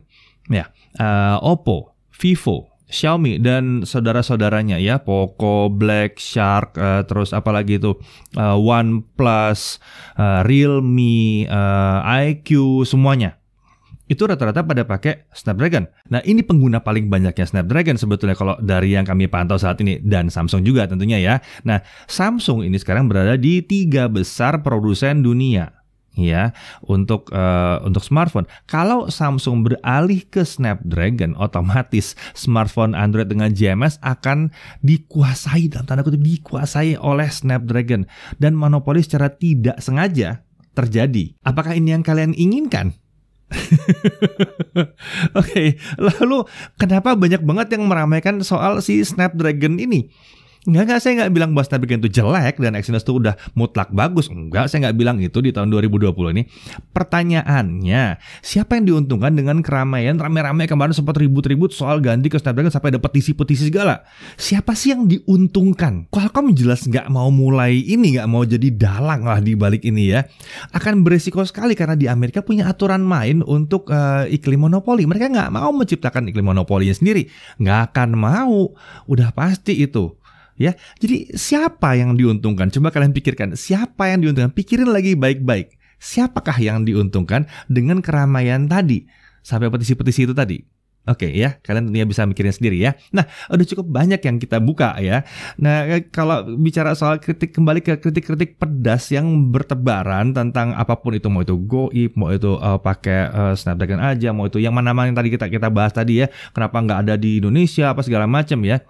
Ya, 0.50 0.74
uh, 0.98 1.38
Oppo, 1.38 1.91
Vivo, 2.22 2.70
Xiaomi 2.86 3.42
dan 3.42 3.82
saudara-saudaranya 3.82 4.78
ya, 4.78 5.02
Poco, 5.02 5.66
Black 5.66 6.22
Shark, 6.22 6.78
uh, 6.78 7.02
terus 7.02 7.34
apalagi 7.34 7.82
itu 7.82 7.98
uh, 8.38 8.54
OnePlus, 8.54 9.82
uh, 10.14 10.46
Realme, 10.46 11.50
uh, 11.50 12.06
iQ 12.22 12.86
semuanya. 12.86 13.42
Itu 14.06 14.28
rata-rata 14.28 14.62
pada 14.62 14.84
pakai 14.86 15.26
Snapdragon. 15.34 15.88
Nah 16.12 16.22
ini 16.22 16.44
pengguna 16.44 16.84
paling 16.84 17.08
banyaknya 17.10 17.48
Snapdragon 17.48 17.96
sebetulnya 17.96 18.36
kalau 18.36 18.54
dari 18.60 18.92
yang 18.94 19.08
kami 19.08 19.26
pantau 19.26 19.56
saat 19.56 19.80
ini 19.82 19.98
dan 20.04 20.30
Samsung 20.30 20.62
juga 20.62 20.86
tentunya 20.86 21.16
ya. 21.16 21.34
Nah 21.66 21.80
Samsung 22.06 22.62
ini 22.62 22.76
sekarang 22.76 23.08
berada 23.08 23.40
di 23.40 23.64
tiga 23.64 24.12
besar 24.12 24.60
produsen 24.60 25.24
dunia 25.24 25.81
ya 26.16 26.52
untuk 26.84 27.32
uh, 27.32 27.80
untuk 27.84 28.04
smartphone. 28.04 28.48
Kalau 28.68 29.08
Samsung 29.08 29.64
beralih 29.64 30.24
ke 30.28 30.44
Snapdragon, 30.44 31.36
otomatis 31.40 32.14
smartphone 32.36 32.92
Android 32.92 33.28
dengan 33.28 33.52
GMS 33.52 34.00
akan 34.04 34.52
dikuasai 34.84 35.72
dalam 35.72 35.88
tanda 35.88 36.04
kutip 36.04 36.20
dikuasai 36.20 37.00
oleh 37.00 37.28
Snapdragon 37.28 38.04
dan 38.36 38.52
monopoli 38.56 39.00
secara 39.00 39.32
tidak 39.32 39.80
sengaja 39.80 40.44
terjadi. 40.72 41.36
Apakah 41.44 41.76
ini 41.76 41.92
yang 41.96 42.04
kalian 42.04 42.32
inginkan? 42.36 42.96
Oke, 44.72 44.88
okay, 45.36 45.68
lalu 46.00 46.48
kenapa 46.80 47.12
banyak 47.12 47.44
banget 47.44 47.76
yang 47.76 47.84
meramaikan 47.84 48.40
soal 48.40 48.80
si 48.80 49.04
Snapdragon 49.04 49.76
ini? 49.76 50.08
Enggak, 50.62 50.82
enggak, 50.86 51.00
saya 51.02 51.12
nggak 51.18 51.32
bilang 51.34 51.50
bahwa 51.58 51.66
Snapdragon 51.66 51.98
itu 52.06 52.10
jelek 52.22 52.54
dan 52.62 52.78
Exynos 52.78 53.02
itu 53.02 53.18
udah 53.18 53.34
mutlak 53.58 53.90
bagus. 53.90 54.30
Enggak, 54.30 54.70
saya 54.70 54.86
nggak 54.86 54.94
bilang 54.94 55.18
itu 55.18 55.42
di 55.42 55.50
tahun 55.50 55.74
2020 55.74 56.14
ini. 56.38 56.46
Pertanyaannya, 56.94 58.22
siapa 58.46 58.78
yang 58.78 58.86
diuntungkan 58.86 59.34
dengan 59.34 59.58
keramaian 59.58 60.22
rame-rame 60.22 60.70
kemarin 60.70 60.94
sempat 60.94 61.18
ribut-ribut 61.18 61.74
soal 61.74 61.98
ganti 61.98 62.30
ke 62.30 62.38
Snapdragon 62.38 62.70
sampai 62.70 62.94
ada 62.94 63.02
petisi-petisi 63.02 63.74
segala? 63.74 64.06
Siapa 64.38 64.78
sih 64.78 64.94
yang 64.94 65.10
diuntungkan? 65.10 66.06
Qualcomm 66.14 66.54
jelas 66.54 66.86
nggak 66.86 67.10
mau 67.10 67.34
mulai 67.34 67.82
ini, 67.82 68.14
nggak 68.14 68.30
mau 68.30 68.46
jadi 68.46 68.70
dalang 68.70 69.26
lah 69.26 69.42
di 69.42 69.58
balik 69.58 69.82
ini 69.82 70.14
ya. 70.14 70.30
Akan 70.70 71.02
beresiko 71.02 71.42
sekali 71.42 71.74
karena 71.74 71.98
di 71.98 72.06
Amerika 72.06 72.38
punya 72.38 72.70
aturan 72.70 73.02
main 73.02 73.42
untuk 73.42 73.90
uh, 73.90 74.30
iklim 74.30 74.62
monopoli. 74.70 75.10
Mereka 75.10 75.26
nggak 75.26 75.50
mau 75.58 75.74
menciptakan 75.74 76.30
iklim 76.30 76.46
monopolinya 76.54 76.94
sendiri. 76.94 77.26
Nggak 77.58 77.90
akan 77.90 78.08
mau. 78.14 78.70
Udah 79.10 79.34
pasti 79.34 79.82
itu 79.82 80.21
ya. 80.62 80.72
Jadi 81.02 81.34
siapa 81.34 81.98
yang 81.98 82.14
diuntungkan? 82.14 82.70
Coba 82.70 82.94
kalian 82.94 83.10
pikirkan, 83.10 83.58
siapa 83.58 84.14
yang 84.14 84.22
diuntungkan? 84.22 84.54
Pikirin 84.54 84.90
lagi 84.90 85.18
baik-baik. 85.18 85.74
Siapakah 86.02 86.58
yang 86.58 86.82
diuntungkan 86.82 87.46
dengan 87.70 88.02
keramaian 88.02 88.66
tadi? 88.66 89.06
Sampai 89.42 89.70
petisi-petisi 89.70 90.30
itu 90.30 90.34
tadi. 90.34 90.62
Oke 91.02 91.26
okay, 91.26 91.34
ya, 91.34 91.58
kalian 91.66 91.90
tentunya 91.90 92.06
bisa 92.06 92.22
mikirin 92.22 92.54
sendiri 92.54 92.78
ya. 92.78 92.94
Nah, 93.10 93.26
udah 93.50 93.66
cukup 93.66 93.90
banyak 93.90 94.22
yang 94.22 94.38
kita 94.38 94.62
buka 94.62 94.94
ya. 95.02 95.26
Nah, 95.58 95.98
kalau 96.14 96.46
bicara 96.54 96.94
soal 96.94 97.18
kritik 97.18 97.50
kembali 97.50 97.82
ke 97.82 97.98
kritik-kritik 97.98 98.54
pedas 98.54 99.10
yang 99.10 99.50
bertebaran 99.50 100.30
tentang 100.30 100.78
apa 100.78 100.94
pun 101.02 101.18
itu 101.18 101.26
mau 101.26 101.42
itu 101.42 101.58
goib, 101.58 102.14
mau 102.14 102.30
itu 102.30 102.54
uh, 102.54 102.78
pakai 102.78 103.34
uh, 103.34 103.54
Snapdragon 103.58 103.98
aja, 103.98 104.30
mau 104.30 104.46
itu 104.46 104.62
yang 104.62 104.70
mana-mana 104.70 105.10
yang 105.10 105.18
tadi 105.18 105.34
kita 105.34 105.50
kita 105.50 105.74
bahas 105.74 105.90
tadi 105.90 106.22
ya. 106.22 106.30
Kenapa 106.54 106.78
nggak 106.78 106.98
ada 107.02 107.14
di 107.18 107.42
Indonesia 107.42 107.90
apa 107.90 108.06
segala 108.06 108.30
macam 108.30 108.62
ya. 108.62 108.86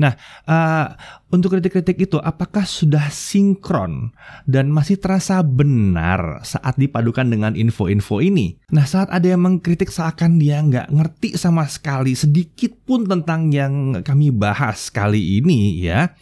Nah, 0.00 0.16
uh, 0.48 0.96
untuk 1.32 1.56
kritik-kritik 1.56 1.96
itu 1.96 2.20
apakah 2.20 2.68
sudah 2.68 3.08
sinkron 3.08 4.12
dan 4.44 4.68
masih 4.68 5.00
terasa 5.00 5.40
benar 5.40 6.44
saat 6.44 6.76
dipadukan 6.76 7.24
dengan 7.24 7.56
info-info 7.56 8.20
ini? 8.20 8.60
Nah 8.68 8.84
saat 8.84 9.08
ada 9.08 9.24
yang 9.24 9.40
mengkritik 9.40 9.88
seakan 9.88 10.36
dia 10.36 10.60
nggak 10.60 10.92
ngerti 10.92 11.40
sama 11.40 11.64
sekali 11.64 12.12
sedikit 12.12 12.76
pun 12.84 13.08
tentang 13.08 13.48
yang 13.48 14.04
kami 14.04 14.28
bahas 14.28 14.92
kali 14.92 15.40
ini 15.40 15.80
ya, 15.80 16.12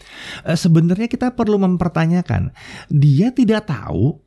eh, 0.46 0.54
sebenarnya 0.54 1.10
kita 1.10 1.34
perlu 1.34 1.58
mempertanyakan 1.58 2.54
dia 2.86 3.34
tidak 3.34 3.66
tahu, 3.66 4.22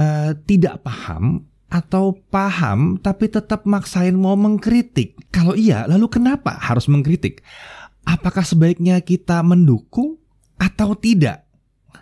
uh, 0.00 0.32
tidak 0.48 0.80
paham 0.80 1.44
atau 1.74 2.14
paham 2.30 3.02
tapi 3.02 3.26
tetap 3.26 3.66
maksain 3.66 4.14
mau 4.14 4.38
mengkritik. 4.38 5.18
Kalau 5.34 5.58
iya, 5.58 5.84
lalu 5.90 6.06
kenapa 6.06 6.54
harus 6.54 6.86
mengkritik? 6.86 7.42
Apakah 8.04 8.44
sebaiknya 8.44 9.00
kita 9.00 9.40
mendukung 9.44 10.20
atau 10.60 10.96
tidak? 10.96 11.44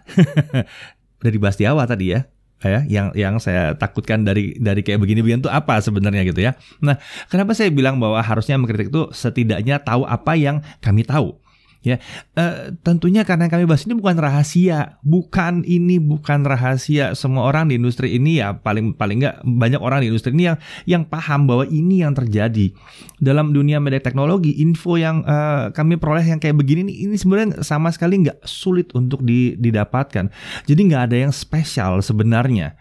Udah 1.23 1.33
dibahas 1.33 1.57
di 1.57 1.65
awal 1.65 1.87
tadi 1.87 2.15
ya 2.15 2.27
ya 2.63 2.87
yang 2.87 3.11
yang 3.19 3.35
saya 3.43 3.75
takutkan 3.75 4.23
dari 4.23 4.55
dari 4.55 4.87
kayak 4.87 5.03
begini-begini 5.03 5.43
itu 5.43 5.51
apa 5.51 5.83
sebenarnya 5.83 6.23
gitu 6.23 6.41
ya. 6.47 6.55
Nah, 6.79 6.99
kenapa 7.27 7.59
saya 7.59 7.75
bilang 7.75 7.99
bahwa 7.99 8.23
harusnya 8.23 8.55
mengkritik 8.55 8.95
itu 8.95 9.11
setidaknya 9.11 9.83
tahu 9.83 10.07
apa 10.07 10.39
yang 10.39 10.63
kami 10.79 11.03
tahu. 11.03 11.42
Ya, 11.83 11.99
uh, 12.39 12.71
tentunya 12.87 13.27
karena 13.27 13.51
kami 13.51 13.67
bahas 13.67 13.83
ini 13.91 13.99
bukan 13.99 14.15
rahasia, 14.15 15.03
bukan 15.03 15.67
ini 15.67 15.99
bukan 15.99 16.47
rahasia. 16.47 17.19
Semua 17.19 17.51
orang 17.51 17.75
di 17.75 17.75
industri 17.75 18.15
ini 18.15 18.39
ya 18.39 18.55
paling 18.55 18.95
paling 18.95 19.19
nggak 19.19 19.43
banyak 19.43 19.83
orang 19.83 20.07
di 20.07 20.15
industri 20.15 20.31
ini 20.31 20.47
yang 20.47 20.59
yang 20.87 21.03
paham 21.03 21.51
bahwa 21.51 21.67
ini 21.67 22.07
yang 22.07 22.15
terjadi 22.15 22.71
dalam 23.19 23.51
dunia 23.51 23.83
media 23.83 23.99
teknologi. 23.99 24.63
Info 24.63 24.95
yang 24.95 25.27
uh, 25.27 25.75
kami 25.75 25.99
peroleh 25.99 26.23
yang 26.23 26.39
kayak 26.39 26.55
begini 26.55 26.87
ini, 26.87 27.11
ini 27.11 27.15
sebenarnya 27.19 27.67
sama 27.67 27.91
sekali 27.91 28.31
nggak 28.31 28.47
sulit 28.47 28.95
untuk 28.95 29.27
di, 29.27 29.59
didapatkan. 29.59 30.31
Jadi 30.71 30.81
nggak 30.87 31.03
ada 31.11 31.17
yang 31.19 31.35
spesial 31.35 31.99
sebenarnya. 31.99 32.79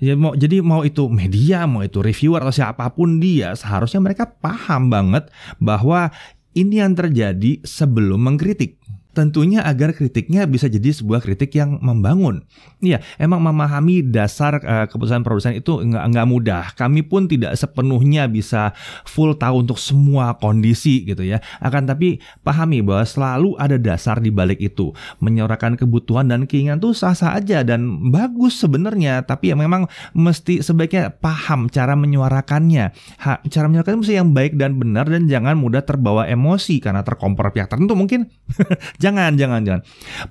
Ya 0.00 0.16
mau 0.16 0.32
jadi 0.32 0.64
mau 0.64 0.80
itu 0.80 1.12
media, 1.12 1.68
mau 1.68 1.84
itu 1.84 2.00
reviewer 2.00 2.40
atau 2.40 2.56
siapa 2.56 2.88
pun 2.96 3.20
dia, 3.20 3.52
seharusnya 3.52 4.00
mereka 4.00 4.24
paham 4.24 4.88
banget 4.88 5.28
bahwa 5.60 6.08
ini 6.56 6.82
yang 6.82 6.98
terjadi 6.98 7.62
sebelum 7.62 8.26
mengkritik. 8.26 8.79
Tentunya 9.10 9.66
agar 9.66 9.90
kritiknya 9.90 10.46
bisa 10.46 10.70
jadi 10.70 10.94
sebuah 10.94 11.18
kritik 11.18 11.50
yang 11.58 11.82
membangun. 11.82 12.46
Iya, 12.78 13.02
emang 13.18 13.42
memahami 13.42 14.06
dasar 14.06 14.62
uh, 14.62 14.86
keputusan 14.86 15.26
produsen 15.26 15.58
itu 15.58 15.82
nggak 15.82 16.04
nggak 16.14 16.26
mudah. 16.30 16.64
Kami 16.78 17.02
pun 17.02 17.26
tidak 17.26 17.58
sepenuhnya 17.58 18.30
bisa 18.30 18.70
full 19.02 19.34
tahu 19.34 19.66
untuk 19.66 19.82
semua 19.82 20.38
kondisi 20.38 21.02
gitu 21.02 21.26
ya. 21.26 21.42
Akan 21.58 21.90
tapi 21.90 22.22
pahami 22.46 22.86
bahwa 22.86 23.02
selalu 23.02 23.58
ada 23.58 23.76
dasar 23.76 24.22
di 24.22 24.30
balik 24.30 24.62
itu. 24.62 24.94
Menyuarakan 25.18 25.74
kebutuhan 25.74 26.30
dan 26.30 26.46
keinginan 26.46 26.78
itu 26.78 26.94
sah-sah 26.94 27.34
aja 27.34 27.66
dan 27.66 28.12
bagus 28.14 28.62
sebenarnya. 28.62 29.26
Tapi 29.26 29.50
ya 29.50 29.56
memang 29.58 29.90
mesti 30.14 30.62
sebaiknya 30.62 31.10
paham 31.18 31.66
cara 31.66 31.98
menyuarakannya. 31.98 32.94
Ha, 33.26 33.42
cara 33.50 33.66
menyuarakannya 33.66 34.00
mesti 34.06 34.14
yang 34.14 34.30
baik 34.30 34.54
dan 34.54 34.78
benar 34.78 35.10
dan 35.10 35.26
jangan 35.26 35.58
mudah 35.58 35.82
terbawa 35.82 36.30
emosi 36.30 36.78
karena 36.78 37.02
terkompor 37.02 37.50
pihak 37.50 37.66
tertentu 37.66 37.98
mungkin. 37.98 38.30
Jangan, 39.00 39.40
jangan, 39.40 39.64
jangan. 39.64 39.82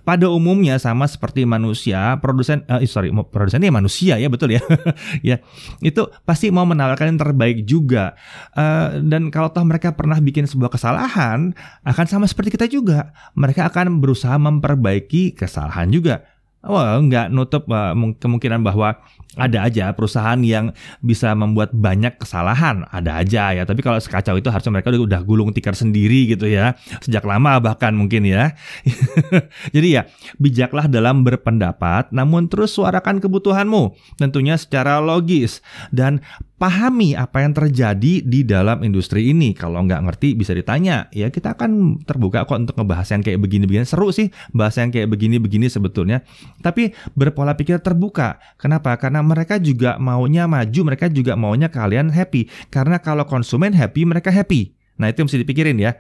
Pada 0.06 0.30
umumnya 0.30 0.78
sama 0.78 1.10
seperti 1.10 1.42
manusia, 1.50 2.22
produsen, 2.22 2.62
uh, 2.70 2.78
sorry, 2.86 3.10
produsen 3.10 3.66
ya 3.66 3.74
manusia 3.74 4.22
ya 4.22 4.30
betul 4.30 4.54
ya, 4.54 4.62
ya 5.34 5.42
itu 5.82 6.06
pasti 6.22 6.54
mau 6.54 6.70
menawarkan 6.70 7.18
yang 7.18 7.20
terbaik 7.20 7.66
juga. 7.66 8.14
Uh, 8.54 9.02
dan 9.02 9.34
kalau 9.34 9.50
toh 9.50 9.66
mereka 9.66 9.98
pernah 9.98 10.22
bikin 10.22 10.46
sebuah 10.46 10.70
kesalahan, 10.70 11.58
akan 11.82 12.06
sama 12.06 12.30
seperti 12.30 12.54
kita 12.54 12.70
juga. 12.70 13.10
Mereka 13.34 13.74
akan 13.74 13.98
berusaha 13.98 14.38
memperbaiki 14.38 15.34
kesalahan 15.34 15.90
juga. 15.90 16.39
Wah, 16.60 17.00
nggak 17.00 17.32
nutup 17.32 17.72
uh, 17.72 17.96
kemungkinan 18.20 18.60
bahwa 18.60 19.00
ada 19.40 19.64
aja 19.64 19.96
perusahaan 19.96 20.36
yang 20.44 20.76
bisa 21.00 21.32
membuat 21.32 21.72
banyak 21.72 22.20
kesalahan, 22.20 22.84
ada 22.92 23.16
aja 23.16 23.56
ya. 23.56 23.64
Tapi 23.64 23.80
kalau 23.80 23.96
sekacau 23.96 24.36
itu 24.36 24.52
harusnya 24.52 24.76
mereka 24.76 24.92
udah 24.92 25.24
gulung 25.24 25.56
tikar 25.56 25.72
sendiri 25.72 26.28
gitu 26.36 26.52
ya, 26.52 26.76
sejak 27.00 27.24
lama 27.24 27.64
bahkan 27.64 27.96
mungkin 27.96 28.28
ya. 28.28 28.60
Jadi 29.76 29.88
ya, 29.96 30.12
bijaklah 30.36 30.92
dalam 30.92 31.24
berpendapat, 31.24 32.12
namun 32.12 32.52
terus 32.52 32.76
suarakan 32.76 33.24
kebutuhanmu, 33.24 33.96
tentunya 34.20 34.60
secara 34.60 35.00
logis 35.00 35.64
dan 35.96 36.20
pahami 36.60 37.16
apa 37.16 37.42
yang 37.42 37.56
terjadi 37.56 38.22
di 38.22 38.44
dalam 38.44 38.84
industri 38.84 39.32
ini. 39.32 39.56
Kalau 39.56 39.80
nggak 39.88 40.04
ngerti 40.06 40.36
bisa 40.36 40.52
ditanya. 40.52 41.08
Ya 41.16 41.32
kita 41.32 41.56
akan 41.56 42.04
terbuka 42.04 42.44
kok 42.44 42.60
untuk 42.60 42.76
ngebahas 42.76 43.08
yang 43.16 43.24
kayak 43.24 43.40
begini-begini. 43.40 43.88
Seru 43.88 44.12
sih 44.12 44.30
bahas 44.52 44.76
yang 44.76 44.92
kayak 44.92 45.08
begini-begini 45.08 45.72
sebetulnya. 45.72 46.22
Tapi 46.60 46.92
berpola 47.16 47.56
pikir 47.56 47.80
terbuka. 47.80 48.38
Kenapa? 48.60 48.94
Karena 49.00 49.24
mereka 49.24 49.58
juga 49.58 49.96
maunya 49.98 50.46
maju, 50.46 50.80
mereka 50.84 51.08
juga 51.08 51.40
maunya 51.40 51.72
kalian 51.72 52.12
happy. 52.12 52.52
Karena 52.68 53.00
kalau 53.00 53.24
konsumen 53.24 53.72
happy, 53.72 54.04
mereka 54.04 54.30
happy. 54.30 54.76
Nah 55.00 55.08
itu 55.08 55.24
yang 55.24 55.28
mesti 55.32 55.40
dipikirin 55.42 55.80
ya. 55.80 55.96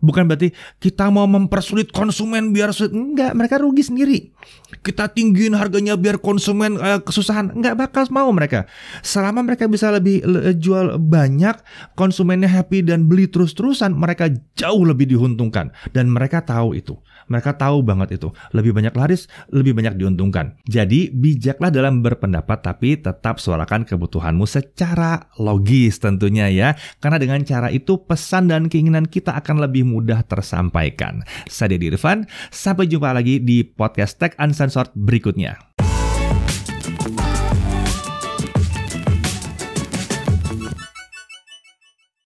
Bukan 0.00 0.24
berarti 0.24 0.50
kita 0.80 1.12
mau 1.12 1.28
mempersulit 1.28 1.92
konsumen 1.92 2.56
biar 2.56 2.72
sulit. 2.72 2.96
Enggak, 2.96 3.36
mereka 3.36 3.60
rugi 3.60 3.84
sendiri. 3.84 4.18
Kita 4.80 5.12
tinggiin 5.12 5.52
harganya 5.52 5.94
biar 6.00 6.18
konsumen 6.18 6.80
uh, 6.80 7.04
kesusahan. 7.04 7.52
Enggak 7.52 7.76
bakal 7.76 8.08
mau 8.08 8.32
mereka. 8.32 8.64
Selama 9.04 9.44
mereka 9.44 9.68
bisa 9.68 9.92
lebih 9.92 10.24
le, 10.24 10.56
jual 10.56 10.96
banyak, 10.96 11.60
konsumennya 11.94 12.48
happy 12.48 12.80
dan 12.80 13.04
beli 13.04 13.28
terus-terusan, 13.28 13.92
mereka 13.92 14.32
jauh 14.56 14.82
lebih 14.88 15.12
diuntungkan. 15.12 15.72
Dan 15.92 16.08
mereka 16.08 16.40
tahu 16.40 16.72
itu. 16.72 16.96
Mereka 17.30 17.54
tahu 17.60 17.86
banget 17.86 18.18
itu. 18.18 18.34
Lebih 18.50 18.74
banyak 18.74 18.94
laris, 18.98 19.30
lebih 19.54 19.76
banyak 19.76 19.94
diuntungkan. 19.94 20.58
Jadi 20.66 21.14
bijaklah 21.14 21.70
dalam 21.70 22.02
berpendapat 22.02 22.58
tapi 22.58 22.98
tetap 22.98 23.38
suarakan 23.38 23.86
kebutuhanmu 23.86 24.50
secara 24.50 25.30
logis 25.38 26.02
tentunya 26.02 26.50
ya. 26.50 26.74
Karena 26.98 27.22
dengan 27.22 27.38
cara 27.46 27.70
itu 27.70 28.02
pesan 28.02 28.50
dan 28.50 28.66
keinginan 28.66 29.06
kita 29.06 29.38
akan 29.38 29.62
lebih 29.62 29.86
mudah 29.90 30.22
tersampaikan. 30.22 31.26
Saya 31.50 31.74
Deddy 31.74 31.90
Irfan, 31.90 32.30
sampai 32.54 32.86
jumpa 32.86 33.10
lagi 33.10 33.42
di 33.42 33.66
podcast 33.66 34.22
Tech 34.22 34.38
Uncensored 34.38 34.94
berikutnya. 34.94 35.69